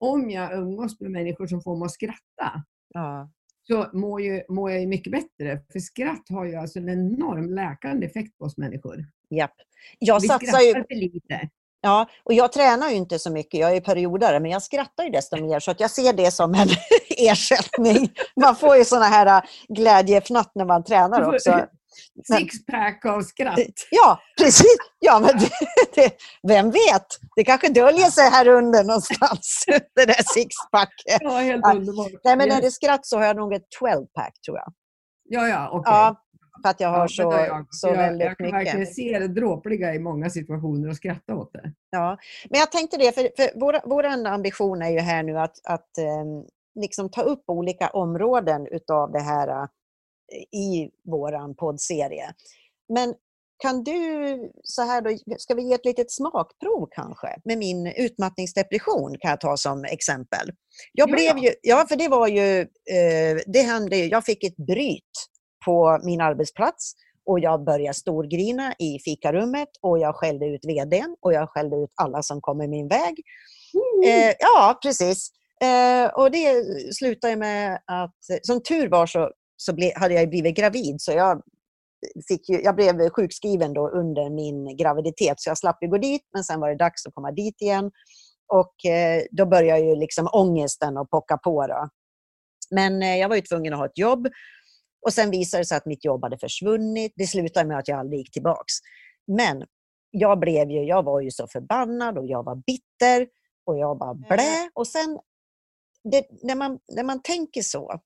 om 0.00 0.30
jag 0.30 0.52
umgås 0.52 1.00
med 1.00 1.10
människor 1.10 1.46
som 1.46 1.62
får 1.62 1.76
mig 1.76 1.86
att 1.86 1.92
skratta 1.92 2.64
Ja. 2.94 3.30
så 3.62 3.86
mår, 3.92 4.20
ju, 4.22 4.42
mår 4.48 4.70
jag 4.70 4.80
ju 4.80 4.86
mycket 4.86 5.12
bättre. 5.12 5.60
För 5.72 5.78
skratt 5.78 6.28
har 6.30 6.44
ju 6.44 6.54
alltså 6.54 6.78
en 6.78 6.88
enorm 6.88 7.54
läkande 7.54 8.06
effekt 8.06 8.38
på 8.38 8.44
oss 8.44 8.56
människor. 8.56 9.04
Japp. 9.30 9.54
Jag 9.98 10.20
vi 10.20 10.28
satsar 10.28 10.46
skrattar 10.46 10.60
ju, 10.60 10.72
för 10.72 10.94
lite. 10.94 11.48
Ja, 11.80 12.06
och 12.24 12.32
jag 12.32 12.52
tränar 12.52 12.88
ju 12.88 12.96
inte 12.96 13.18
så 13.18 13.30
mycket, 13.30 13.60
jag 13.60 13.76
är 13.76 13.80
periodare, 13.80 14.40
men 14.40 14.50
jag 14.50 14.62
skrattar 14.62 15.04
ju 15.04 15.10
desto 15.10 15.36
mer 15.36 15.60
så 15.60 15.70
att 15.70 15.80
jag 15.80 15.90
ser 15.90 16.12
det 16.12 16.30
som 16.30 16.54
en 16.54 16.68
ersättning. 17.08 18.12
Man 18.40 18.56
får 18.56 18.76
ju 18.76 18.84
såna 18.84 19.04
här 19.04 19.26
äh, 19.26 19.42
glädjefnatt 19.68 20.50
när 20.54 20.64
man 20.64 20.84
tränar 20.84 21.34
också. 21.34 21.66
Sixpack 22.38 23.04
av 23.04 23.20
skratt. 23.20 23.58
Ja, 23.90 24.20
precis. 24.38 24.76
Ja, 24.98 25.18
men 25.18 25.38
det, 25.38 25.50
det, 25.94 26.12
vem 26.48 26.70
vet? 26.70 27.06
Det 27.36 27.44
kanske 27.44 27.68
döljer 27.68 28.10
sig 28.10 28.30
här 28.30 28.48
under 28.48 28.84
någonstans, 28.84 29.64
det 29.94 30.04
där 30.06 30.22
sixpacket. 30.34 31.20
Ja, 31.20 31.38
helt 31.38 31.66
underbart. 31.74 32.10
Nej, 32.24 32.36
men 32.36 32.48
när 32.48 32.60
det 32.60 32.66
är 32.66 32.70
skratt 32.70 33.06
så 33.06 33.16
har 33.16 33.24
jag 33.24 33.36
nog 33.36 33.54
ett 33.54 33.66
12-pack 33.80 34.40
tror 34.46 34.56
jag. 34.56 34.72
Ja, 35.28 35.48
ja, 35.48 35.68
okej. 35.72 35.92
Ja, 35.92 36.22
för 36.62 36.68
att 36.70 36.80
jag 36.80 36.88
har 36.88 36.98
Ja, 36.98 37.08
så, 37.08 37.22
jag. 37.22 37.66
så 37.70 37.86
jag, 37.88 37.94
väldigt 37.96 38.26
jag 38.26 38.36
kan 38.38 38.46
mycket. 38.46 38.60
verkligen 38.60 38.86
se 38.86 39.18
det 39.18 39.28
dråpliga 39.28 39.94
i 39.94 39.98
många 39.98 40.30
situationer 40.30 40.88
och 40.88 40.96
skratta 40.96 41.34
åt 41.34 41.52
det. 41.52 41.72
Ja, 41.90 42.18
men 42.50 42.60
jag 42.60 42.72
tänkte 42.72 42.96
det, 42.96 43.12
för, 43.14 43.22
för 43.36 43.60
vår, 43.60 43.80
vår 43.84 44.04
ambition 44.26 44.82
är 44.82 44.90
ju 44.90 44.98
här 45.00 45.22
nu 45.22 45.38
att, 45.38 45.56
att 45.64 45.98
eh, 45.98 46.24
liksom 46.80 47.10
ta 47.10 47.22
upp 47.22 47.44
olika 47.46 47.88
områden 47.88 48.66
utav 48.70 49.12
det 49.12 49.20
här 49.22 49.48
eh, 49.48 50.58
i 50.60 50.90
våran 51.10 51.54
poddserie. 51.54 52.32
Men 52.94 53.14
kan 53.62 53.84
du, 53.84 54.50
så 54.62 54.82
här 54.82 55.02
då, 55.02 55.36
ska 55.38 55.54
vi 55.54 55.62
ge 55.62 55.74
ett 55.74 55.84
litet 55.84 56.10
smakprov 56.12 56.88
kanske 56.90 57.28
med 57.44 57.58
min 57.58 57.86
utmattningsdepression 57.86 59.16
kan 59.20 59.30
jag 59.30 59.40
ta 59.40 59.56
som 59.56 59.84
exempel. 59.84 60.48
Jag 60.92 61.08
Ja, 61.10 61.12
blev 61.12 61.38
ju, 61.38 61.50
ja 61.62 61.86
för 61.88 61.96
det 61.96 62.08
var 62.08 62.28
ju, 62.28 62.60
eh, 62.60 63.38
det 63.46 63.62
hände, 63.62 63.96
jag 63.96 64.24
fick 64.24 64.44
ett 64.44 64.56
bryt 64.56 65.02
på 65.66 66.00
min 66.02 66.20
arbetsplats 66.20 66.92
och 67.26 67.40
jag 67.40 67.64
började 67.64 67.94
storgrina 67.94 68.74
i 68.78 68.98
fikarummet 69.04 69.68
och 69.80 69.98
jag 69.98 70.14
skällde 70.14 70.46
ut 70.46 70.64
vdn 70.64 71.16
och 71.20 71.32
jag 71.32 71.48
skällde 71.48 71.76
ut 71.76 71.90
alla 71.94 72.22
som 72.22 72.40
kom 72.40 72.62
i 72.62 72.68
min 72.68 72.88
väg. 72.88 73.22
Eh, 74.06 74.34
ja, 74.38 74.78
precis. 74.82 75.30
Eh, 75.62 76.06
och 76.14 76.30
det 76.30 76.64
slutade 76.94 77.36
med 77.36 77.80
att, 77.84 78.16
som 78.42 78.62
tur 78.62 78.88
var 78.88 79.06
så, 79.06 79.30
så 79.56 79.74
ble, 79.74 79.92
hade 79.96 80.14
jag 80.14 80.28
blivit 80.28 80.56
gravid 80.56 80.96
så 80.98 81.12
jag, 81.12 81.42
fick 82.28 82.48
ju, 82.48 82.62
jag 82.62 82.76
blev 82.76 83.10
sjukskriven 83.10 83.72
då 83.72 83.88
under 83.88 84.30
min 84.30 84.76
graviditet 84.76 85.40
så 85.40 85.50
jag 85.50 85.58
slapp 85.58 85.82
ju 85.82 85.88
gå 85.88 85.98
dit 85.98 86.22
men 86.34 86.44
sen 86.44 86.60
var 86.60 86.68
det 86.68 86.76
dags 86.76 87.06
att 87.06 87.14
komma 87.14 87.32
dit 87.32 87.62
igen. 87.62 87.90
Och 88.52 88.90
eh, 88.90 89.22
då 89.30 89.46
började 89.46 89.80
ju 89.80 89.96
liksom 89.96 90.28
ångesten 90.32 90.96
att 90.96 91.10
pocka 91.10 91.36
på. 91.36 91.66
Då. 91.66 91.88
Men 92.70 93.02
eh, 93.02 93.16
jag 93.16 93.28
var 93.28 93.36
ju 93.36 93.42
tvungen 93.42 93.72
att 93.72 93.78
ha 93.78 93.86
ett 93.86 93.98
jobb 93.98 94.28
och 95.06 95.12
sen 95.12 95.30
visade 95.30 95.60
det 95.60 95.66
sig 95.66 95.76
att 95.76 95.86
mitt 95.86 96.04
jobb 96.04 96.22
hade 96.22 96.38
försvunnit. 96.38 97.12
Det 97.16 97.26
slutade 97.26 97.68
med 97.68 97.78
att 97.78 97.88
jag 97.88 97.98
aldrig 97.98 98.18
gick 98.18 98.32
tillbaks. 98.32 98.72
Men 99.26 99.64
jag, 100.10 100.38
blev 100.38 100.70
ju, 100.70 100.84
jag 100.84 101.02
var 101.02 101.20
ju 101.20 101.30
så 101.30 101.46
förbannad 101.46 102.18
och 102.18 102.26
jag 102.26 102.42
var 102.42 102.54
bitter 102.54 103.28
och 103.66 103.78
jag 103.78 103.98
bara 103.98 104.14
blä. 104.14 104.70
Och 104.74 104.86
sen, 104.86 105.18
det, 106.04 106.26
när, 106.42 106.54
man, 106.54 106.78
när 106.96 107.04
man 107.04 107.22
tänker 107.22 107.62
så, 107.62 108.00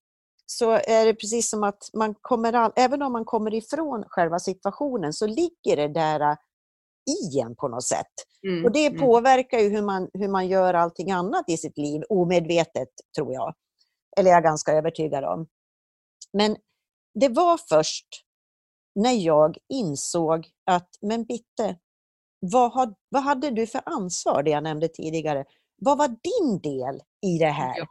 så 0.46 0.70
är 0.70 1.06
det 1.06 1.14
precis 1.14 1.50
som 1.50 1.62
att 1.62 1.82
man 1.94 2.14
kommer, 2.20 2.52
all, 2.52 2.72
även 2.76 3.02
om 3.02 3.12
man 3.12 3.24
kommer 3.24 3.54
ifrån 3.54 4.04
själva 4.06 4.38
situationen 4.38 5.12
så 5.12 5.26
ligger 5.26 5.76
det 5.76 5.88
där 5.88 6.36
i 7.06 7.40
en 7.40 7.56
på 7.56 7.68
något 7.68 7.84
sätt. 7.84 8.12
Mm, 8.48 8.64
Och 8.64 8.72
det 8.72 8.86
mm. 8.86 9.00
påverkar 9.00 9.58
ju 9.58 9.68
hur 9.68 9.82
man, 9.82 10.08
hur 10.12 10.28
man 10.28 10.48
gör 10.48 10.74
allting 10.74 11.10
annat 11.10 11.44
i 11.48 11.56
sitt 11.56 11.78
liv, 11.78 12.02
omedvetet 12.08 12.88
tror 13.16 13.32
jag. 13.32 13.54
Eller 14.16 14.30
jag 14.30 14.38
är 14.38 14.42
ganska 14.42 14.72
övertygad 14.72 15.24
om. 15.24 15.46
Men 16.32 16.56
det 17.14 17.28
var 17.28 17.58
först 17.68 18.06
när 18.94 19.12
jag 19.12 19.56
insåg 19.68 20.48
att, 20.66 20.88
men 21.00 21.24
Bitte, 21.24 21.76
vad, 22.40 22.72
har, 22.72 22.94
vad 23.08 23.22
hade 23.22 23.50
du 23.50 23.66
för 23.66 23.82
ansvar, 23.86 24.42
det 24.42 24.50
jag 24.50 24.62
nämnde 24.62 24.88
tidigare? 24.88 25.44
Vad 25.76 25.98
var 25.98 26.08
din 26.08 26.60
del 26.60 27.00
i 27.26 27.38
det 27.38 27.50
här? 27.50 27.78
Ja, 27.78 27.86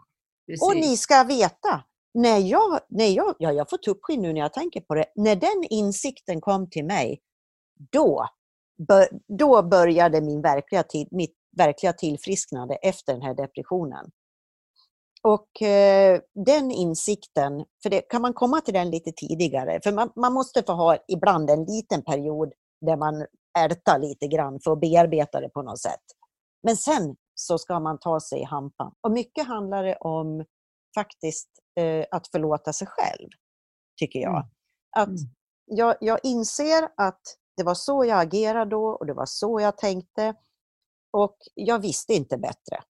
Och 0.62 0.76
ni 0.76 0.98
ska 0.98 1.24
veta, 1.24 1.84
när 2.14 2.38
jag, 2.38 2.80
när 2.90 3.08
jag, 3.08 3.36
ja, 3.40 3.52
jag 3.52 3.70
får 3.70 3.78
tuppskinn 3.78 4.22
nu 4.22 4.34
när 4.34 4.42
jag 4.42 4.54
tänker 4.54 4.82
på 4.82 4.96
det, 4.96 5.06
när 5.16 5.36
den 5.36 5.64
insikten 5.70 6.42
kom 6.42 6.70
till 6.70 6.86
mig, 6.86 7.22
då, 7.92 8.26
då 9.28 9.64
började 9.64 10.22
min 10.22 10.42
verkliga, 10.42 10.84
tid, 10.84 11.08
mitt 11.12 11.36
verkliga 11.58 11.94
tillfrisknande 11.94 12.76
efter 12.76 13.14
den 13.14 13.22
här 13.22 13.34
depressionen. 13.34 14.12
Och 15.24 15.62
eh, 15.62 16.22
den 16.46 16.72
insikten, 16.72 17.66
för 17.84 17.90
det, 17.90 18.02
kan 18.02 18.22
man 18.22 18.34
komma 18.34 18.62
till 18.62 18.74
den 18.74 18.90
lite 18.92 19.12
tidigare? 19.12 19.80
För 19.84 19.92
man, 19.92 20.12
man 20.16 20.34
måste 20.34 20.64
få 20.64 20.74
ha 20.74 20.98
ibland 21.08 21.50
en 21.50 21.64
liten 21.66 22.04
period 22.04 22.54
där 22.86 22.98
man 22.98 23.26
ältar 23.60 24.00
lite 24.00 24.28
grann 24.28 24.60
för 24.64 24.72
att 24.72 24.80
bearbeta 24.80 25.40
det 25.42 25.50
på 25.50 25.62
något 25.62 25.80
sätt. 25.82 26.04
Men 26.64 26.78
sen 26.78 27.16
så 27.36 27.58
ska 27.58 27.80
man 27.80 28.00
ta 28.00 28.20
sig 28.20 28.40
i 28.42 28.44
hampan. 28.44 28.94
Och 29.02 29.12
mycket 29.12 29.48
handlar 29.48 29.84
det 29.84 29.96
om 29.96 30.46
faktiskt 30.96 31.50
eh, 31.80 32.06
att 32.12 32.28
förlåta 32.28 32.74
sig 32.74 32.88
själv, 32.88 33.30
tycker 34.00 34.20
jag. 34.20 34.38
Mm. 34.38 34.48
Att 34.98 35.08
Mm. 35.08 35.18
jag, 35.66 35.96
jag 36.00 36.20
inser 36.24 36.84
att 36.98 37.22
det 37.58 37.64
var 37.64 37.76
så 37.76 38.06
jag 38.06 38.20
agerade 38.22 38.72
då 38.72 38.86
och 38.86 39.06
det 39.06 39.14
var 39.14 39.26
så 39.26 39.60
jag 39.62 39.78
tänkte. 39.78 40.36
Och 41.18 41.38
jag 41.56 41.80
visste 41.80 42.14
inte 42.14 42.38
bättre. 42.38 42.84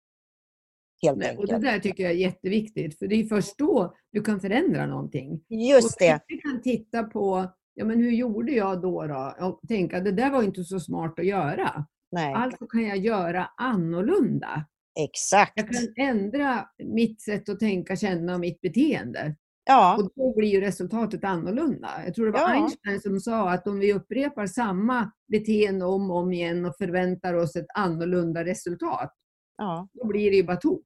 Helt 1.02 1.18
och 1.18 1.24
enkelt. 1.30 1.50
det 1.50 1.58
där 1.60 1.80
tycker 1.80 2.04
jag 2.04 2.12
är 2.12 2.16
jätteviktigt, 2.18 3.00
för 3.00 3.08
det 3.08 3.16
är 3.16 3.24
först 3.26 3.58
då 3.58 3.96
du 4.12 4.22
kan 4.24 4.40
förändra 4.40 4.86
någonting. 4.86 5.42
Just 5.48 5.86
och 5.88 5.96
det. 6.00 6.20
Du 6.28 6.38
kan 6.38 6.62
titta 6.62 7.04
på, 7.04 7.52
ja 7.74 7.86
men 7.86 8.00
hur 8.00 8.12
gjorde 8.12 8.52
jag 8.52 8.82
då? 8.82 9.08
då? 9.08 9.36
Och 9.40 9.60
tänka, 9.68 10.00
det 10.00 10.12
där 10.12 10.30
var 10.32 10.44
inte 10.44 10.64
så 10.64 10.80
smart 10.80 11.20
att 11.20 11.26
göra. 11.26 11.86
Nej, 12.12 12.34
Alltså 12.34 12.68
kan 12.68 12.86
jag 12.86 12.98
göra 12.98 13.50
annorlunda. 13.58 14.66
exakt. 15.00 15.54
Jag 15.56 15.70
kan 15.74 15.94
ändra 16.08 16.66
mitt 16.84 17.22
sätt 17.22 17.50
att 17.50 17.60
tänka, 17.60 17.96
känna 17.96 18.34
och 18.34 18.40
mitt 18.40 18.62
beteende. 18.62 19.36
Ja, 19.66 19.98
Och 19.98 20.12
då 20.16 20.34
blir 20.36 20.50
ju 20.50 20.62
resultatet 20.62 21.24
annorlunda. 21.24 21.90
Jag 22.06 22.16
tror 22.16 22.26
det 22.26 22.32
var 22.32 22.40
Ja. 22.40 22.48
Einstein 22.48 23.00
som 23.02 23.20
sa 23.20 23.50
att 23.52 23.68
om 23.68 23.80
vi 23.80 23.94
upprepar 23.94 24.46
samma 24.48 25.12
beteende 25.32 25.86
om 25.86 26.12
och 26.12 26.18
om 26.18 26.34
igen 26.34 26.66
och 26.66 26.76
förväntar 26.78 27.34
oss 27.34 27.56
ett 27.56 27.66
annorlunda 27.76 28.46
resultat, 28.46 29.14
ja. 29.60 29.88
då 29.94 30.08
blir 30.08 30.32
det 30.32 30.38
ju 30.38 30.44
bara 30.44 30.58
tok. 30.58 30.86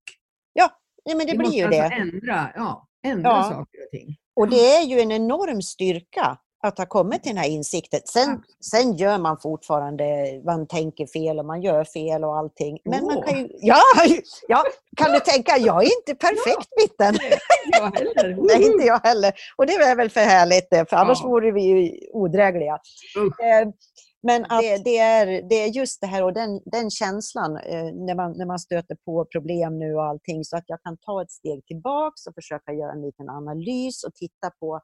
Nej, 1.06 1.16
men 1.16 1.26
det 1.26 1.32
vi 1.32 1.38
blir 1.38 1.52
ju 1.52 1.64
alltså 1.64 1.82
det. 1.82 1.88
ändra, 1.96 2.52
ja, 2.56 2.88
ändra 3.06 3.30
Ja. 3.30 3.44
saker 3.44 3.60
och 3.86 3.92
ting. 3.92 4.16
Och 4.36 4.50
det 4.50 4.76
är 4.76 4.82
ju 4.84 5.00
en 5.00 5.12
enorm 5.12 5.62
styrka 5.62 6.38
att 6.64 6.78
ha 6.78 6.86
kommit 6.86 7.24
till 7.24 7.30
den 7.36 7.44
här 7.44 7.50
insikten. 7.50 8.00
Sen, 8.06 8.30
Absolut. 8.30 8.58
sen 8.72 8.94
gör 8.98 9.18
man 9.18 9.38
fortfarande, 9.42 10.06
man 10.46 10.68
tänker 10.68 11.08
fel 11.08 11.40
och 11.40 11.46
man 11.46 11.62
gör 11.62 11.84
fel 11.84 12.24
och 12.24 12.38
allting. 12.38 12.78
Men 12.86 13.06
man 13.06 13.18
Åh. 13.18 13.26
kan 13.26 13.40
ju, 13.40 13.48
ja, 13.62 13.80
ja, 14.48 14.64
kan 14.98 15.12
du 15.12 15.20
tänka, 15.20 15.58
jag 15.58 15.84
är 15.84 15.90
inte 16.00 16.16
perfekt 16.16 16.70
Bitten. 16.78 17.16
Jag 17.72 17.92
heller. 17.96 18.38
Nej, 18.48 18.72
inte 18.72 18.86
jag 18.86 19.00
heller. 19.00 19.34
Och 19.56 19.66
det 19.66 19.74
är 19.74 19.96
väl 19.96 20.10
för 20.10 20.22
härligt 20.22 20.68
det, 20.70 20.90
för 20.90 20.98
annars 20.98 21.20
Ja. 21.22 21.28
vore 21.30 21.52
vi 21.52 21.62
ju 21.62 21.92
odrägliga. 22.14 22.80
Usch. 23.18 23.40
Eh, 24.24 24.34
Men 24.34 24.46
att 24.46 24.62
det, 24.62 24.78
det, 24.84 24.98
är, 24.98 25.50
det 25.50 25.56
är 25.56 25.68
just 25.68 26.02
det 26.02 26.08
här 26.08 26.24
och 26.24 26.34
den, 26.34 26.62
den 26.66 26.90
känslan 26.90 27.58
eh, 27.58 27.94
när, 27.94 28.16
man, 28.16 28.38
när 28.38 28.46
man 28.46 28.60
stöter 28.60 28.98
på 29.06 29.26
problem 29.26 29.80
nu 29.80 29.96
och 29.96 30.06
allting 30.06 30.44
så 30.44 30.58
att 30.58 30.64
jag 30.68 30.82
kan 30.82 30.98
ta 30.98 31.22
ett 31.22 31.32
steg 31.32 31.66
tillbaks 31.66 32.28
och 32.28 32.34
försöka 32.36 32.74
göra 32.74 32.92
en 32.92 33.02
liten 33.02 33.30
analys 33.30 34.04
och 34.04 34.14
titta 34.14 34.52
på 34.60 34.82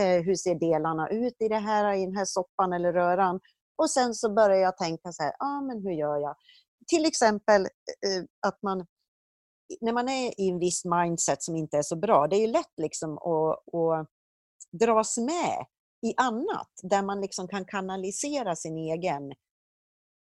eh, 0.00 0.22
hur 0.22 0.34
ser 0.34 0.54
delarna 0.54 1.08
ut 1.08 1.34
i 1.38 1.48
det 1.48 1.58
här, 1.58 1.94
i 1.94 2.04
den 2.06 2.16
här 2.16 2.24
soppan 2.24 2.72
eller 2.72 2.92
röran. 2.92 3.40
Och 3.76 3.90
sen 3.90 4.14
så 4.14 4.32
börjar 4.34 4.58
jag 4.58 4.76
tänka 4.76 5.12
så 5.12 5.22
här, 5.22 5.32
ah, 5.38 5.60
men 5.60 5.82
hur 5.82 5.92
gör 5.92 6.16
jag? 6.16 6.36
Till 6.86 7.06
exempel 7.06 7.62
eh, 7.62 8.24
att 8.46 8.62
man 8.62 8.86
när 9.80 9.92
man 9.92 10.08
är 10.08 10.40
i 10.40 10.48
en 10.48 10.58
viss 10.58 10.84
mindset 10.84 11.42
som 11.42 11.56
inte 11.56 11.78
är 11.78 11.82
så 11.82 11.96
bra, 11.96 12.26
det 12.26 12.36
är 12.36 12.40
ju 12.40 12.46
lätt 12.46 12.72
liksom 12.76 13.18
att, 13.18 13.74
att 13.74 14.08
dras 14.80 15.18
med 15.18 15.66
i 16.02 16.14
annat, 16.16 16.70
där 16.82 17.02
man 17.02 17.20
liksom 17.20 17.48
kan 17.48 17.64
kanalisera 17.64 18.56
sin 18.56 18.78
egen, 18.78 19.32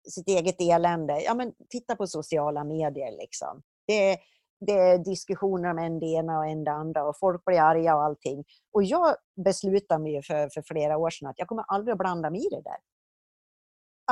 sitt 0.08 0.28
eget 0.28 0.60
elände. 0.60 1.20
Ja, 1.22 1.34
men 1.34 1.52
titta 1.68 1.96
på 1.96 2.06
sociala 2.06 2.64
medier. 2.64 3.10
Liksom. 3.10 3.62
Det, 3.86 4.18
det 4.66 4.72
är 4.72 4.98
diskussioner 4.98 5.70
om 5.70 5.78
en 5.78 6.00
det 6.00 6.06
ena 6.06 6.38
och 6.38 6.46
en 6.46 6.64
det 6.64 6.72
andra 6.72 7.04
och 7.04 7.18
folk 7.18 7.44
blir 7.44 7.60
arga 7.60 7.96
och 7.96 8.02
allting. 8.02 8.44
Och 8.72 8.82
jag 8.82 9.16
beslutade 9.44 10.02
mig 10.02 10.22
för, 10.22 10.48
för 10.48 10.62
flera 10.62 10.96
år 10.96 11.10
sedan 11.10 11.28
att 11.28 11.38
jag 11.38 11.48
kommer 11.48 11.64
aldrig 11.68 11.92
att 11.92 11.98
blanda 11.98 12.30
mig 12.30 12.46
i 12.46 12.48
det 12.48 12.62
där. 12.62 12.78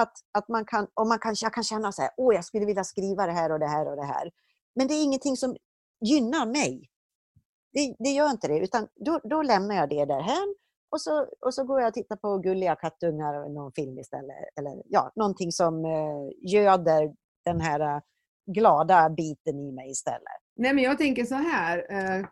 Att, 0.00 0.12
att 0.32 0.48
man 0.48 0.64
kan, 0.64 0.86
och 0.94 1.06
man 1.06 1.18
kan, 1.18 1.34
jag 1.42 1.54
kan 1.54 1.64
känna 1.64 1.92
så 1.92 2.02
här, 2.02 2.10
åh 2.16 2.34
jag 2.34 2.44
skulle 2.44 2.66
vilja 2.66 2.84
skriva 2.84 3.26
det 3.26 3.32
här 3.32 3.52
och 3.52 3.58
det 3.58 3.66
här 3.66 3.88
och 3.88 3.96
det 3.96 4.04
här. 4.04 4.30
Men 4.74 4.88
det 4.88 4.94
är 4.94 5.04
ingenting 5.04 5.36
som 5.36 5.56
gynnar 6.00 6.46
mig. 6.46 6.90
Det, 7.72 7.96
det 7.98 8.10
gör 8.10 8.30
inte 8.30 8.48
det, 8.48 8.58
utan 8.58 8.88
då, 8.94 9.20
då 9.24 9.42
lämnar 9.42 9.74
jag 9.74 9.88
det 9.88 10.04
därhän 10.04 10.54
och 10.90 11.00
så, 11.00 11.26
och 11.40 11.54
så 11.54 11.64
går 11.64 11.80
jag 11.80 11.88
och 11.88 11.94
tittar 11.94 12.16
på 12.16 12.38
gulliga 12.38 12.76
kattungar 12.76 13.44
och 13.44 13.50
någon 13.50 13.72
film 13.72 13.98
istället. 13.98 14.36
Eller 14.58 14.82
ja, 14.86 15.12
någonting 15.16 15.52
som 15.52 15.84
eh, 15.84 16.52
göder 16.52 17.14
den 17.44 17.60
här 17.60 17.80
eh, 17.80 18.00
glada 18.46 19.10
biten 19.10 19.58
i 19.58 19.72
mig 19.72 19.90
istället. 19.90 20.40
Nej, 20.56 20.74
men 20.74 20.84
jag 20.84 20.98
tänker 20.98 21.24
så 21.24 21.34
här. 21.34 21.86
Eh, 21.90 22.26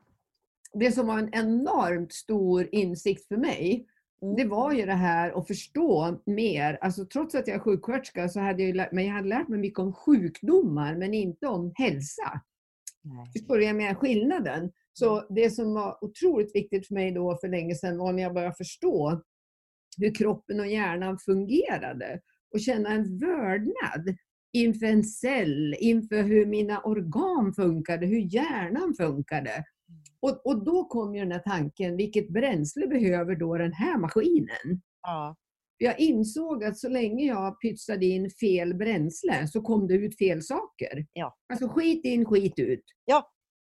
det 0.73 0.92
som 0.92 1.07
var 1.07 1.19
en 1.19 1.35
enormt 1.35 2.12
stor 2.12 2.69
insikt 2.73 3.29
för 3.29 3.37
mig, 3.37 3.87
det 4.21 4.42
Mm. 4.42 4.49
var 4.49 4.73
ju 4.73 4.87
det 4.87 4.92
här 4.92 5.38
att 5.38 5.47
förstå 5.47 6.19
mer. 6.27 6.79
Alltså, 6.81 7.05
trots 7.05 7.35
att 7.35 7.49
jag 7.49 7.55
är 7.57 7.61
sjuksköterska 7.61 8.29
så 8.29 8.40
hade 8.40 8.62
jag, 8.62 8.77
lärt, 8.77 8.92
men 8.92 9.07
jag 9.07 9.14
hade 9.14 9.29
lärt 9.29 9.49
mig 9.49 9.59
mycket 9.59 9.79
om 9.79 9.92
sjukdomar, 9.92 10.95
men 10.95 11.14
inte 11.14 11.47
om 11.47 11.73
hälsa. 11.75 12.40
Vad 13.49 13.62
jag 13.62 13.77
menar? 13.77 13.95
Skillnaden. 13.95 14.73
Så 14.92 15.27
det 15.31 15.51
som 15.51 15.75
var 15.75 16.05
otroligt 16.05 16.55
viktigt 16.55 16.87
för 16.87 16.95
mig 16.95 17.12
då 17.12 17.38
för 17.40 17.49
länge 17.49 17.75
sedan 17.75 17.99
var 17.99 18.12
när 18.12 18.23
jag 18.23 18.35
började 18.35 18.55
förstå 18.55 19.23
hur 19.99 20.14
kroppen 20.14 20.61
och 20.61 20.66
hjärnan 20.66 21.19
fungerade 21.19 22.21
och 22.55 22.61
känna 22.61 22.90
en 22.90 23.19
vördnad 23.19 24.16
inför 24.53 24.87
en 24.87 25.05
cell, 25.05 25.77
inför 25.79 26.23
hur 26.23 26.47
mina 26.47 26.81
organ 26.81 27.55
funkade, 27.55 28.07
hur 28.07 28.35
hjärnan 28.35 28.95
funkade. 28.99 29.64
Och, 30.21 30.47
och 30.47 30.64
då 30.64 30.85
kom 30.85 31.14
ju 31.14 31.21
den 31.21 31.33
här 31.33 31.42
tanken, 31.47 31.97
vilket 31.97 32.29
bränsle 32.29 32.87
behöver 32.87 33.37
då 33.37 33.59
den 33.59 33.73
här 33.73 33.99
maskinen? 33.99 34.83
Ja, 35.03 35.37
Jag 35.79 36.01
insåg 36.01 36.65
att 36.65 36.79
så 36.79 36.89
länge 36.89 37.25
jag 37.27 37.61
pytsade 37.61 38.07
in 38.07 38.31
fel 38.31 38.75
bränsle 38.75 39.49
så 39.49 39.61
kom 39.61 39.87
det 39.87 39.95
ut 39.95 40.19
fel 40.19 40.43
saker. 40.43 41.07
Ja. 41.12 41.37
Alltså 41.53 41.69
skit 41.69 42.05
in, 42.05 42.25
skit 42.25 42.59
ut. 42.59 42.85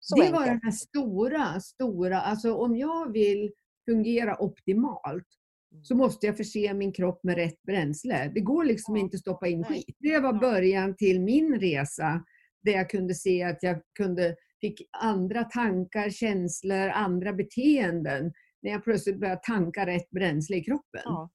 så 0.00 0.16
det 0.16 0.22
enkelt. 0.22 0.40
var 0.40 0.46
den 0.46 0.60
här 0.62 0.70
stora, 0.70 1.60
stora, 1.60 2.20
alltså 2.20 2.54
om 2.54 2.76
jag 2.76 3.12
vill 3.12 3.52
fungera 3.90 4.42
optimalt 4.42 5.26
Mm. 5.72 5.84
så 5.84 5.94
måste 5.94 6.26
jag 6.26 6.36
förse 6.36 6.74
min 6.74 6.92
kropp 6.92 7.24
med 7.24 7.34
rätt 7.36 7.62
bränsle. 7.62 8.30
Det 8.34 8.40
går 8.40 8.64
liksom 8.64 8.96
Ja. 8.96 9.02
inte 9.02 9.14
att 9.14 9.20
stoppa 9.20 9.48
in 9.48 9.60
Nej. 9.60 9.68
skit. 9.70 9.96
Det 9.98 10.18
var 10.18 10.32
Ja. 10.34 10.38
början 10.40 10.96
till 10.96 11.20
min 11.20 11.60
resa 11.60 12.24
där 12.62 12.72
jag 12.72 12.90
kunde 12.90 13.14
se 13.14 13.42
att 13.42 13.62
jag 13.62 13.80
kunde, 13.98 14.36
fick 14.60 14.82
andra 14.90 15.44
tankar, 15.44 16.10
känslor, 16.10 16.88
andra 16.88 17.32
beteenden 17.32 18.32
när 18.62 18.70
jag 18.70 18.84
plötsligt 18.84 19.20
började 19.20 19.40
tanka 19.44 19.86
rätt 19.86 20.10
bränsle 20.10 20.56
i 20.56 20.64
kroppen. 20.64 21.00
Ja, 21.04 21.30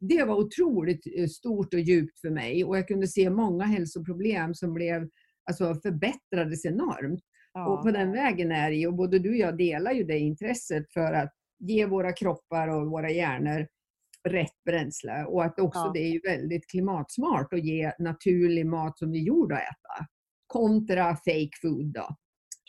Det 0.00 0.24
var 0.24 0.36
otroligt 0.36 1.06
eh, 1.18 1.26
stort 1.26 1.74
och 1.74 1.80
djupt 1.80 2.20
för 2.20 2.30
mig 2.30 2.64
och 2.64 2.78
jag 2.78 2.88
kunde 2.88 3.06
se 3.06 3.30
många 3.30 3.64
hälsoproblem 3.64 4.54
som 4.54 4.74
blev, 4.74 5.08
alltså 5.50 5.74
förbättrades 5.74 6.64
enormt. 6.64 7.20
Och 7.68 7.82
på 7.82 7.88
ja, 7.88 7.92
den 7.92 8.12
vägen 8.12 8.52
är 8.52 8.70
det 8.70 8.76
ju, 8.76 8.86
och 8.86 8.94
både 8.94 9.18
du 9.18 9.30
och 9.30 9.36
jag 9.36 9.58
delar 9.58 9.92
ju 9.92 10.04
det 10.04 10.18
intresset 10.18 10.92
för 10.92 11.12
att 11.12 11.32
ge 11.58 11.86
våra 11.86 12.12
kroppar 12.12 12.68
och 12.68 12.90
våra 12.90 13.10
hjärnor 13.10 13.66
rätt 14.28 14.64
bränsle. 14.64 15.24
Och 15.24 15.44
att 15.44 15.60
också 15.60 15.80
Ja. 15.80 15.90
det 15.94 16.00
är 16.00 16.08
ju 16.10 16.20
väldigt 16.20 16.70
klimatsmart 16.70 17.52
att 17.52 17.64
ge 17.64 17.92
naturlig 17.98 18.66
mat 18.66 18.98
som 18.98 19.10
vi 19.10 19.18
är 19.18 19.22
gjorda 19.22 19.54
att 19.54 19.62
äta. 19.62 20.06
Kontra 20.46 21.16
fake 21.16 21.50
food 21.62 21.92
då, 21.92 22.16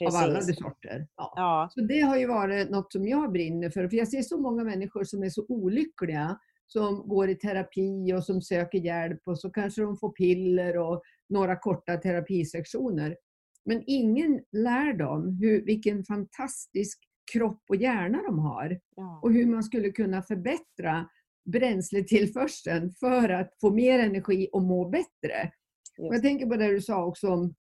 av 0.08 0.16
alla 0.16 0.36
precis. 0.36 0.58
sorter. 0.58 1.08
Ja. 1.16 1.34
Ja, 1.36 1.70
Så 1.72 1.82
det 1.82 2.00
har 2.02 2.18
ju 2.18 2.28
varit 2.28 2.70
något 2.70 2.92
som 2.92 3.08
jag 3.08 3.32
brinner 3.32 3.70
för. 3.70 3.88
För 3.88 3.98
jag 3.98 4.08
ser 4.08 4.22
så 4.22 4.38
många 4.42 4.64
människor 4.64 5.04
som 5.04 5.24
är 5.24 5.30
så 5.30 5.46
olyckliga 5.48 6.40
som 6.68 7.08
går 7.08 7.30
i 7.30 7.36
terapi 7.36 8.14
och 8.14 8.24
som 8.24 8.42
söker 8.42 8.78
hjälp 8.78 9.22
och 9.26 9.40
så 9.40 9.50
kanske 9.50 9.82
de 9.82 9.98
får 9.98 10.12
piller 10.12 10.78
och 10.78 11.02
några 11.30 11.56
korta 11.56 11.98
terapisektioner. 11.98 13.18
Men 13.66 13.84
ingen 13.88 14.42
lär 14.52 14.94
dem 14.94 15.38
hur, 15.42 15.66
vilken 15.66 16.04
fantastisk 16.04 17.00
kropp 17.34 17.64
och 17.70 17.76
hjärna 17.76 18.22
de 18.22 18.40
har 18.40 18.80
ja, 18.96 19.20
och 19.24 19.34
hur 19.34 19.46
man 19.46 19.64
skulle 19.64 19.92
kunna 19.92 20.22
förbättra 20.22 21.10
bränsletillförseln 21.46 22.92
för 23.00 23.30
att 23.30 23.54
få 23.62 23.72
mer 23.74 24.00
energi 24.00 24.50
och 24.52 24.62
må 24.62 24.90
bättre. 24.90 25.52
Just 25.98 26.14
jag 26.14 26.22
tänker 26.22 26.46
på 26.46 26.56
det 26.56 26.68
du 26.68 26.82
sa 26.82 27.06
också 27.06 27.28
om 27.28 27.56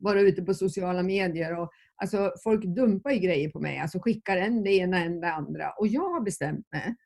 vara 0.00 0.20
ute 0.20 0.42
på 0.42 0.54
sociala 0.54 1.02
medier. 1.02 1.58
Och, 1.58 1.70
alltså, 1.96 2.32
folk 2.44 2.64
dumpar 2.64 3.10
ju 3.10 3.18
grejer 3.18 3.50
på 3.50 3.60
mig, 3.60 3.78
alltså 3.78 3.98
skickar 4.00 4.36
en 4.36 4.62
det 4.62 4.70
ena 4.70 5.04
än 5.04 5.20
det 5.20 5.32
andra. 5.32 5.70
Och 5.70 5.88
jag 5.88 6.10
har 6.10 6.20
bestämt 6.20 6.66
mig. 6.72 6.96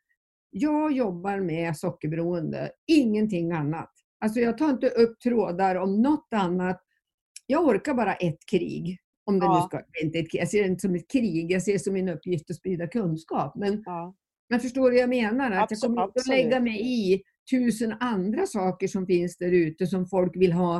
Jag 0.55 0.93
jobbar 0.93 1.41
med 1.41 1.77
sockerberoende, 1.77 2.71
ingenting 2.87 3.53
annat. 3.53 3.91
Alltså 4.25 4.41
jag 4.41 4.59
tar 4.59 4.71
inte 4.71 4.89
upp 4.89 5.21
trådar 5.21 5.75
om 5.77 6.03
något 6.03 6.29
annat. 6.35 6.83
Jag 7.47 7.65
orkar 7.67 7.95
bara 7.95 8.15
ett 8.15 8.47
krig. 8.51 8.99
Om 9.25 9.39
det 9.41 9.47
Ja. 9.47 9.61
nu 9.61 9.67
ska, 9.79 10.05
inte 10.05 10.19
ett, 10.19 10.35
jag 10.35 10.49
ser 10.49 10.63
det 10.63 10.69
inte 10.69 10.81
som 10.81 10.95
ett 10.95 11.11
krig, 11.13 11.51
jag 11.53 11.63
ser 11.63 11.73
det 11.73 11.79
som 11.79 11.95
min 11.95 12.09
uppgift 12.09 12.51
att 12.51 12.57
sprida 12.57 12.87
kunskap. 12.87 13.53
Men, 13.57 13.83
ja, 13.87 14.15
men 14.51 14.61
förstår 14.61 14.91
du 14.91 14.97
vad 14.97 15.03
jag 15.03 15.09
menar? 15.09 15.51
Att 15.51 15.71
jag 15.71 15.79
Abso- 15.79 15.81
kommer 15.87 16.03
inte 16.03 16.03
att 16.03 16.17
absolut. 16.17 16.45
lägga 16.45 16.61
mig 16.61 17.13
i 17.13 17.23
tusen 17.51 17.95
andra 18.01 18.47
saker 18.47 18.89
som 18.89 19.07
finns 19.07 19.37
där 19.37 19.53
ute 19.53 19.87
som 19.87 20.07
folk 20.07 20.37
vill 20.37 20.53
ha. 20.53 20.77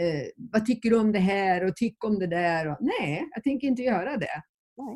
Eh, 0.00 0.26
vad 0.52 0.66
tycker 0.66 0.90
du 0.90 0.98
om 1.00 1.12
det 1.12 1.18
här 1.18 1.64
och 1.64 1.76
tyck 1.76 2.04
om 2.04 2.18
det 2.18 2.26
där? 2.26 2.68
Och, 2.70 2.76
nej, 2.80 3.28
jag 3.34 3.44
tänker 3.44 3.66
inte 3.66 3.82
göra 3.82 4.16
det. 4.16 4.42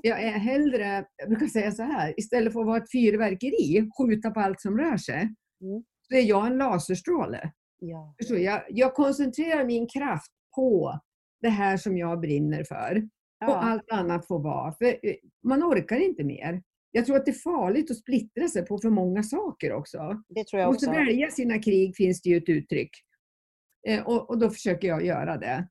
Jag 0.03 0.23
är 0.23 0.31
hellre, 0.38 1.05
jag 1.16 1.29
brukar 1.29 1.47
säga 1.47 1.73
så 1.73 1.83
här, 1.83 2.14
istället 2.20 2.53
för 2.53 2.61
att 2.61 2.66
vara 2.66 2.77
ett 2.77 2.92
fyrverkeri, 2.92 3.90
skjuta 3.99 4.31
på 4.31 4.40
allt 4.40 4.61
som 4.61 4.79
rör 4.79 4.97
sig, 4.97 5.35
Mm. 5.61 5.85
så 6.09 6.14
är 6.14 6.20
jag 6.20 6.47
en 6.47 6.57
laserstråle. 6.59 7.53
ja? 7.79 8.14
Jag, 8.29 8.62
jag 8.68 8.94
koncentrerar 8.94 9.64
min 9.64 9.87
kraft 9.88 10.31
på 10.57 11.01
det 11.42 11.49
här 11.49 11.77
som 11.77 11.99
jag 11.99 12.20
brinner 12.20 12.64
för. 12.64 12.97
Och 13.44 13.51
ja, 13.51 13.55
allt 13.61 13.90
annat 13.90 14.27
får 14.27 14.38
vara. 14.42 14.73
För 14.73 14.85
eh, 14.87 15.14
man 15.44 15.62
orkar 15.62 15.97
inte 15.97 16.25
mer. 16.25 16.62
Jag 16.90 17.07
tror 17.07 17.16
att 17.16 17.25
det 17.25 17.31
är 17.31 17.42
farligt 17.55 17.90
att 17.90 17.97
splittra 17.97 18.49
sig 18.49 18.66
på 18.66 18.79
för 18.79 18.90
många 18.90 19.23
saker 19.23 19.73
också. 19.73 19.99
det 20.29 20.44
tror 20.44 20.59
Man 20.59 20.61
jag 20.61 20.73
måste 20.73 20.87
också. 20.90 21.01
välja 21.01 21.31
sina 21.31 21.59
krig, 21.59 21.97
finns 21.97 22.23
det 22.23 22.29
ju 22.31 22.37
ett 22.37 22.49
uttryck. 22.49 22.90
Eh, 23.88 24.07
och, 24.07 24.31
och 24.31 24.38
då 24.38 24.51
försöker 24.51 24.88
jag 24.88 25.05
göra 25.07 25.37
det. 25.37 25.68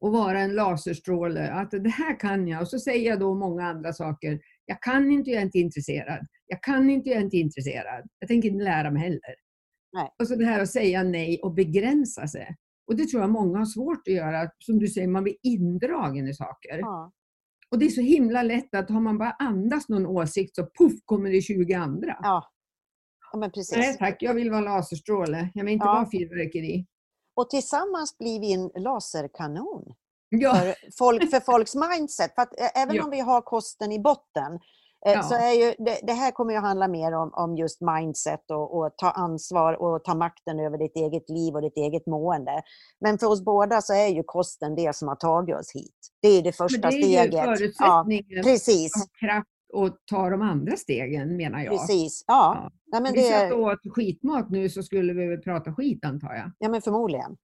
Och 0.00 0.12
vara 0.12 0.40
en 0.40 0.54
laserstråle. 0.54 1.50
Att 1.50 1.70
det 1.70 1.88
här 1.90 2.20
kan 2.20 2.48
jag. 2.48 2.60
Och 2.62 2.68
så 2.68 2.78
säger 2.78 3.10
jag 3.10 3.20
då 3.20 3.34
många 3.34 3.64
andra 3.66 3.92
saker. 3.92 4.40
Jag 4.66 4.82
kan 4.82 5.10
inte, 5.10 5.30
jag 5.30 5.40
är 5.40 5.44
inte 5.44 5.58
intresserad. 5.58 6.26
Jag 6.46 6.62
kan 6.62 6.90
inte, 6.90 7.08
jag 7.10 7.18
är 7.18 7.22
inte 7.24 7.36
intresserad. 7.36 8.08
Jag 8.18 8.28
tänker 8.28 8.48
inte 8.48 8.64
lära 8.64 8.90
mig 8.90 9.02
heller. 9.02 9.34
Nej. 9.92 10.08
Och 10.20 10.28
så 10.28 10.34
det 10.36 10.44
här 10.44 10.60
att 10.60 10.70
säga 10.70 11.02
nej 11.02 11.40
och 11.42 11.54
begränsa 11.54 12.26
sig. 12.28 12.56
Och 12.86 12.96
det 12.96 13.06
tror 13.06 13.22
jag 13.22 13.30
många 13.30 13.58
har 13.58 13.66
svårt 13.66 14.08
att 14.08 14.14
göra. 14.14 14.50
Som 14.58 14.78
du 14.78 14.88
säger, 14.88 15.08
man 15.08 15.22
blir 15.22 15.36
indragen 15.42 16.28
i 16.28 16.34
saker. 16.34 16.78
Ja, 16.78 17.12
Och 17.70 17.78
det 17.78 17.84
är 17.86 17.90
så 17.90 18.00
himla 18.00 18.42
lätt 18.42 18.74
att 18.74 18.90
har 18.90 19.00
man 19.00 19.18
bara 19.18 19.30
andas 19.30 19.88
någon 19.88 20.06
åsikt 20.06 20.56
så 20.56 20.62
puff 20.78 20.92
kommer 21.04 21.30
det 21.30 21.40
20 21.40 21.74
andra. 21.74 22.16
ja. 22.22 22.44
ja 23.32 23.38
men 23.38 23.50
precis. 23.52 23.76
Nej 23.76 23.96
tack, 23.98 24.16
jag 24.22 24.34
vill 24.34 24.50
vara 24.50 24.60
laserstråle. 24.60 25.50
Jag 25.54 25.64
vill 25.64 25.72
inte 25.74 25.86
Ja. 25.86 25.92
vara 25.92 26.10
fyrverkeri. 26.10 26.86
Och 27.40 27.50
tillsammans 27.50 28.18
blir 28.18 28.40
vi 28.40 28.52
en 28.52 28.70
laserkanon 28.82 29.84
Ja, 30.28 30.54
för, 30.54 30.74
folk, 30.98 31.30
för 31.30 31.40
folks 31.40 31.74
mindset. 31.74 32.34
För 32.34 32.42
att, 32.42 32.60
eh, 32.60 32.82
även 32.82 32.96
Ja. 32.96 33.04
om 33.04 33.10
vi 33.10 33.20
har 33.20 33.40
kosten 33.40 33.92
i 33.92 33.98
botten 33.98 34.52
eh, 35.06 35.12
Ja. 35.12 35.22
så 35.22 35.34
är 35.34 35.52
ju, 35.52 35.74
det, 35.78 36.00
det 36.02 36.12
här 36.12 36.30
kommer 36.30 36.52
ju 36.54 36.58
handla 36.60 36.88
mer 36.88 37.12
om, 37.12 37.30
om 37.34 37.56
just 37.56 37.80
mindset 37.80 38.50
och, 38.50 38.76
och 38.78 38.94
ta 38.96 39.10
ansvar 39.10 39.72
och 39.82 40.04
ta 40.04 40.14
makten 40.14 40.60
över 40.60 40.78
ditt 40.78 40.96
eget 40.96 41.28
liv 41.30 41.54
och 41.54 41.62
ditt 41.62 41.76
eget 41.76 42.06
mående. 42.06 42.62
Men 43.00 43.18
för 43.18 43.26
oss 43.26 43.44
båda 43.44 43.80
så 43.82 43.94
är 43.94 44.08
ju 44.08 44.22
kosten 44.22 44.74
det 44.74 44.96
som 44.96 45.08
har 45.08 45.16
tagit 45.16 45.56
oss 45.56 45.72
hit. 45.74 45.98
Det 46.22 46.28
är 46.28 46.42
det 46.42 46.52
första 46.52 46.90
det 46.90 46.96
är 46.96 46.98
ju 46.98 47.02
steget. 47.04 47.34
Ja, 47.34 47.44
förutsättningen 47.56 48.44
precis. 48.44 48.92
kraft 49.20 49.48
och 49.72 49.96
ta 50.10 50.30
de 50.30 50.42
andra 50.42 50.76
stegen 50.76 51.36
menar 51.36 51.60
jag. 51.60 51.70
Precis. 51.78 52.24
Ja. 52.26 52.54
Ja. 52.62 52.70
Nej, 52.92 53.02
men 53.02 53.10
Om 53.10 53.14
vi 53.14 53.22
det 53.22 53.40
satt 53.40 53.52
och 53.52 53.60
åt 53.60 53.94
skitmat 53.94 54.50
nu 54.50 54.68
så 54.68 54.82
skulle 54.82 55.12
vi 55.12 55.26
väl 55.26 55.40
prata 55.40 55.74
skit 55.74 56.04
antar 56.04 56.34
jag. 56.34 56.50
ja, 56.58 56.68
men 56.68 56.82
förmodligen. 56.82 57.36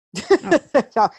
Ja. 0.42 0.58
ja, 0.94 1.10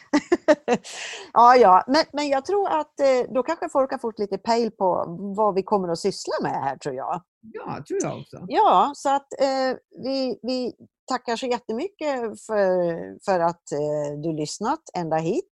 ja, 1.34 1.56
ja. 1.56 1.84
Men, 1.88 2.04
men 2.14 2.28
jag 2.28 2.46
tror 2.46 2.70
att 2.70 3.00
eh, 3.00 3.34
då 3.34 3.44
kanske 3.44 3.70
folk 3.70 3.92
har 3.92 3.98
fått 3.98 4.20
lite 4.20 4.38
pejl 4.38 4.72
på 4.72 5.06
vad 5.38 5.56
vi 5.56 5.64
kommer 5.64 5.90
att 5.90 6.00
syssla 6.00 6.34
med 6.42 6.52
här, 6.64 6.78
tror 6.78 6.96
jag. 6.96 7.22
Ja, 7.54 7.84
tror 7.88 8.00
jag 8.04 8.20
också. 8.20 8.46
Ja, 8.48 8.92
så 8.96 9.10
att 9.16 9.42
eh, 9.42 9.78
vi, 10.04 10.40
vi 10.42 10.74
tackar 11.08 11.36
så 11.36 11.46
jättemycket 11.46 12.20
för, 12.46 13.26
för 13.26 13.40
att 13.40 13.72
eh, 13.72 14.20
du 14.24 14.34
lyssnat 14.34 14.80
ända 14.98 15.18
hit. 15.18 15.50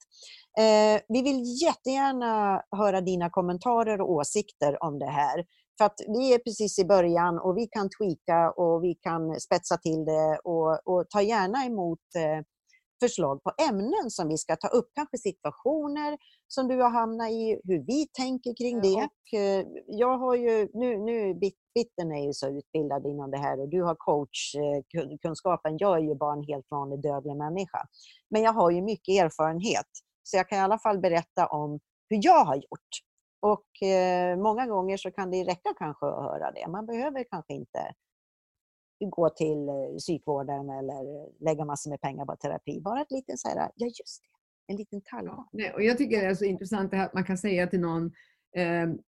Eh, 0.58 1.02
vi 1.08 1.22
vill 1.22 1.44
jättegärna 1.62 2.62
höra 2.72 3.02
dina 3.02 3.30
kommentarer 3.30 4.02
och 4.02 4.12
åsikter 4.12 4.84
om 4.84 5.00
det 5.00 5.10
här. 5.10 5.46
För 5.78 5.86
att 5.86 6.00
vi 6.08 6.34
är 6.34 6.40
precis 6.40 6.80
i 6.80 6.86
början 6.86 7.40
och 7.40 7.58
vi 7.58 7.68
kan 7.68 7.90
tweaka 7.90 8.52
och 8.52 8.84
vi 8.84 8.96
kan 8.96 9.40
spetsa 9.40 9.78
till 9.78 10.06
det 10.06 10.40
och, 10.44 10.88
och 10.88 11.10
ta 11.10 11.22
gärna 11.22 11.66
emot 11.66 12.00
eh, 12.18 12.46
förslag 13.04 13.44
på 13.44 13.52
ämnen 13.70 14.10
som 14.10 14.28
vi 14.28 14.38
ska 14.38 14.56
ta 14.56 14.68
upp. 14.68 14.90
Kanske 14.96 15.18
situationer 15.18 16.18
som 16.48 16.68
du 16.68 16.82
har 16.82 16.90
hamnat 16.90 17.30
i, 17.30 17.62
hur 17.64 17.86
vi 17.88 18.08
tänker 18.08 18.54
kring 18.58 18.82
det. 18.82 18.96
Och, 18.96 19.40
eh, 19.40 19.66
jag 19.88 20.18
har 20.18 20.36
ju, 20.36 20.70
nu, 20.74 20.98
nu 20.98 21.34
Bitten 21.76 22.12
är 22.12 22.26
ju 22.26 22.34
så 22.34 22.50
utbildad 22.50 23.06
inom 23.06 23.32
det 23.32 23.38
här 23.38 23.60
och 23.62 23.70
du 23.70 23.84
har 23.84 23.96
coachkunskapen. 23.96 25.78
Jag 25.80 25.98
är 25.98 26.02
ju 26.02 26.16
bara 26.16 26.34
en 26.34 26.44
helt 26.44 26.72
vanlig 26.72 27.02
dödlig 27.02 27.36
människa. 27.36 27.88
Men 28.30 28.42
jag 28.42 28.54
har 28.54 28.72
ju 28.72 28.82
mycket 28.82 29.24
erfarenhet. 29.24 30.05
Så 30.28 30.38
jag 30.38 30.50
kan 30.50 30.58
i 30.58 30.62
alla 30.62 30.80
fall 30.80 31.00
berätta 31.00 31.48
om 31.48 31.80
hur 32.10 32.20
jag 32.24 32.46
har 32.46 32.56
gjort. 32.56 32.90
Och 33.40 33.88
eh, 33.88 34.38
många 34.38 34.68
gånger 34.68 34.98
så 34.98 35.12
kan 35.12 35.32
det 35.32 35.44
räcka 35.44 35.74
kanske 35.78 36.06
att 36.06 36.24
höra 36.24 36.52
det. 36.52 36.68
Man 36.68 36.86
behöver 36.86 37.24
kanske 37.24 37.54
inte 37.54 37.94
gå 39.00 39.30
till 39.30 39.70
eh, 39.70 39.98
psykvården 39.98 40.70
eller 40.70 41.30
lägga 41.44 41.66
massor 41.66 41.90
med 41.90 42.02
pengar 42.02 42.26
på 42.26 42.36
terapi. 42.36 42.82
Bara 42.82 43.02
ett 43.02 43.12
litet 43.12 43.40
så 43.40 43.48
här, 43.50 43.72
ja 43.76 43.86
just 43.86 44.22
det, 44.22 44.74
en 44.74 44.78
liten 44.78 45.02
tallgång. 45.02 45.48
Ja, 45.52 45.74
och 45.74 45.84
jag 45.84 45.98
tycker 45.98 46.22
det 46.22 46.26
är 46.26 46.36
så 46.36 46.46
intressant 46.46 46.94
att 46.94 47.14
man 47.14 47.24
kan 47.24 47.38
säga 47.38 47.68
till 47.68 47.80
någon, 47.80 48.12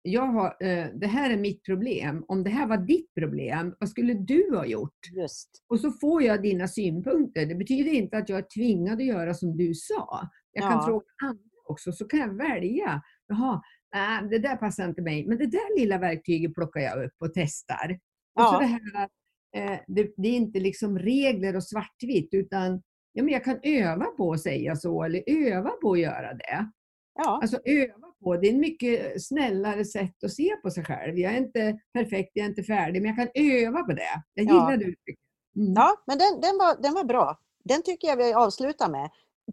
jag 0.02 0.26
har, 0.26 0.56
eh, 0.60 0.86
det 0.94 1.06
här 1.06 1.30
är 1.30 1.36
mitt 1.36 1.64
problem. 1.64 2.24
Om 2.28 2.44
det 2.44 2.50
här 2.50 2.66
var 2.66 2.76
ditt 2.76 3.14
problem, 3.14 3.74
vad 3.78 3.88
skulle 3.88 4.14
du 4.14 4.56
ha 4.56 4.66
gjort? 4.66 4.98
Just. 5.16 5.50
Och 5.68 5.80
så 5.80 5.90
får 5.90 6.22
jag 6.22 6.42
dina 6.42 6.68
synpunkter. 6.68 7.46
Det 7.46 7.54
betyder 7.54 7.92
inte 7.92 8.18
att 8.18 8.28
jag 8.28 8.38
är 8.38 8.46
tvingad 8.54 8.94
att 8.94 9.06
göra 9.06 9.34
som 9.34 9.56
du 9.56 9.74
sa. 9.74 10.28
Jag 10.52 10.62
kan 10.62 10.72
ja. 10.72 10.86
fråga 10.86 11.04
andra 11.22 11.42
också, 11.68 11.92
så 11.92 12.04
kan 12.04 12.20
jag 12.20 12.34
välja. 12.34 13.02
Jaha, 13.26 13.62
nej, 13.94 14.28
det 14.30 14.38
där 14.38 14.56
passar 14.56 14.84
inte 14.84 15.02
mig, 15.02 15.26
men 15.26 15.38
det 15.38 15.46
där 15.46 15.78
lilla 15.78 15.98
verktyget 15.98 16.54
plockar 16.54 16.80
jag 16.80 17.04
upp 17.04 17.14
och 17.18 17.34
testar. 17.34 17.90
Och 18.34 18.42
ja. 18.42 18.52
så 18.52 18.58
det 18.58 18.66
här 18.66 19.08
eh, 19.56 19.80
det, 19.86 20.14
det, 20.16 20.28
är 20.28 20.36
inte 20.36 20.60
liksom 20.60 20.98
regler 20.98 21.56
och 21.56 21.64
svartvitt 21.64 22.28
utan 22.34 22.82
ja, 23.12 23.22
men 23.22 23.32
jag 23.32 23.44
kan 23.44 23.58
öva 23.62 24.04
på 24.04 24.32
att 24.32 24.40
säga 24.40 24.76
så 24.76 25.02
eller 25.02 25.22
öva 25.26 25.70
på 25.70 25.92
att 25.92 26.00
göra 26.00 26.34
det. 26.34 26.70
Ja. 27.14 27.38
Alltså 27.42 27.58
öva 27.64 28.06
på, 28.24 28.36
det 28.36 28.48
är 28.48 28.52
ett 28.52 28.58
mycket 28.58 29.22
snällare 29.22 29.84
sätt 29.84 30.24
att 30.24 30.32
se 30.32 30.56
på 30.62 30.70
sig 30.70 30.84
själv. 30.84 31.18
Jag 31.18 31.32
är 31.32 31.36
inte 31.36 31.78
perfekt, 31.92 32.30
jag 32.34 32.44
är 32.44 32.48
inte 32.48 32.62
färdig, 32.62 33.02
men 33.02 33.14
jag 33.14 33.16
kan 33.16 33.42
öva 33.44 33.82
på 33.82 33.92
det. 33.92 34.22
Jag 34.34 34.44
gillar 34.44 34.70
ja. 34.70 34.76
det 34.76 34.84
uttrycket. 34.84 35.24
Mm. 35.56 35.72
Ja, 35.74 36.02
men 36.06 36.18
den, 36.18 36.40
den, 36.40 36.58
var, 36.58 36.82
den 36.82 36.94
var 36.94 37.04
bra. 37.04 37.38
Den 37.64 37.82
tycker 37.82 38.08
jag 38.08 38.16
vi 38.16 38.32
avslutar 38.32 38.88
med. 38.88 39.10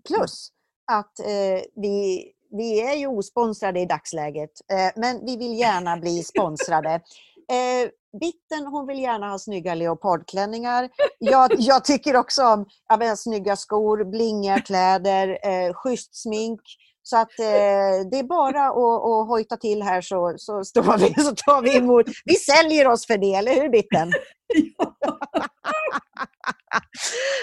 Plus 0.08 0.50
att 0.92 1.20
eh, 1.20 1.62
vi, 1.76 2.26
vi 2.58 2.82
är 2.82 2.96
ju 2.96 3.08
osponsrade 3.08 3.80
i 3.80 3.86
dagsläget, 3.86 4.52
eh, 4.72 5.02
men 5.02 5.26
vi 5.26 5.38
vill 5.38 5.60
gärna 5.60 5.98
bli 5.98 6.24
sponsrade. 6.24 7.02
Eh, 7.52 7.90
Bitten 8.20 8.66
hon 8.68 8.88
vill 8.88 9.00
gärna 9.00 9.30
ha 9.30 9.40
snygga 9.40 9.76
leopardklänningar. 9.76 10.90
Jag, 11.20 11.52
jag 11.58 11.86
tycker 11.86 12.16
också 12.16 12.44
om 12.44 12.66
menar, 13.00 13.16
snygga 13.16 13.56
skor, 13.56 14.04
blingiga 14.04 14.60
kläder, 14.60 15.28
eh, 15.44 15.74
schysst 15.74 16.16
smink. 16.16 16.62
Så 17.06 17.18
att 17.18 17.40
eh, 17.40 18.10
det 18.12 18.20
är 18.20 18.24
bara 18.24 18.66
att, 18.66 18.78
att 18.78 19.28
hojta 19.28 19.58
till 19.58 19.84
här 19.84 20.02
så, 20.02 20.34
så 20.38 20.64
står 20.64 20.98
vi 20.98 21.24
så 21.24 21.36
tar 21.36 21.62
vi 21.62 21.78
emot. 21.78 22.06
Vi 22.26 22.36
säljer 22.36 22.88
oss 22.88 23.08
för 23.08 23.18
det, 23.18 23.34
eller 23.34 23.54
hur 23.54 23.70
Bitten? 23.70 24.12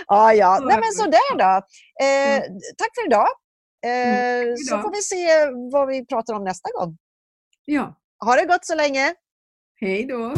ja, 0.06 0.34
ja. 0.34 0.58
Nej, 0.62 0.80
men 0.80 0.92
sådär 0.92 1.36
då. 1.38 1.62
Eh, 2.04 2.40
tack 2.78 2.90
för 2.94 3.06
idag. 3.06 3.28
Eh, 3.86 4.40
mm, 4.40 4.56
så 4.56 4.78
får 4.78 4.90
vi 4.90 5.02
se 5.02 5.50
vad 5.72 5.88
vi 5.88 6.06
pratar 6.06 6.34
om 6.34 6.44
nästa 6.44 6.68
gång. 6.78 6.96
Ja. 7.64 7.96
Ha 8.24 8.36
det 8.36 8.46
gott 8.46 8.66
så 8.66 8.74
länge. 8.74 9.14
Hej 9.80 10.06
då! 10.06 10.34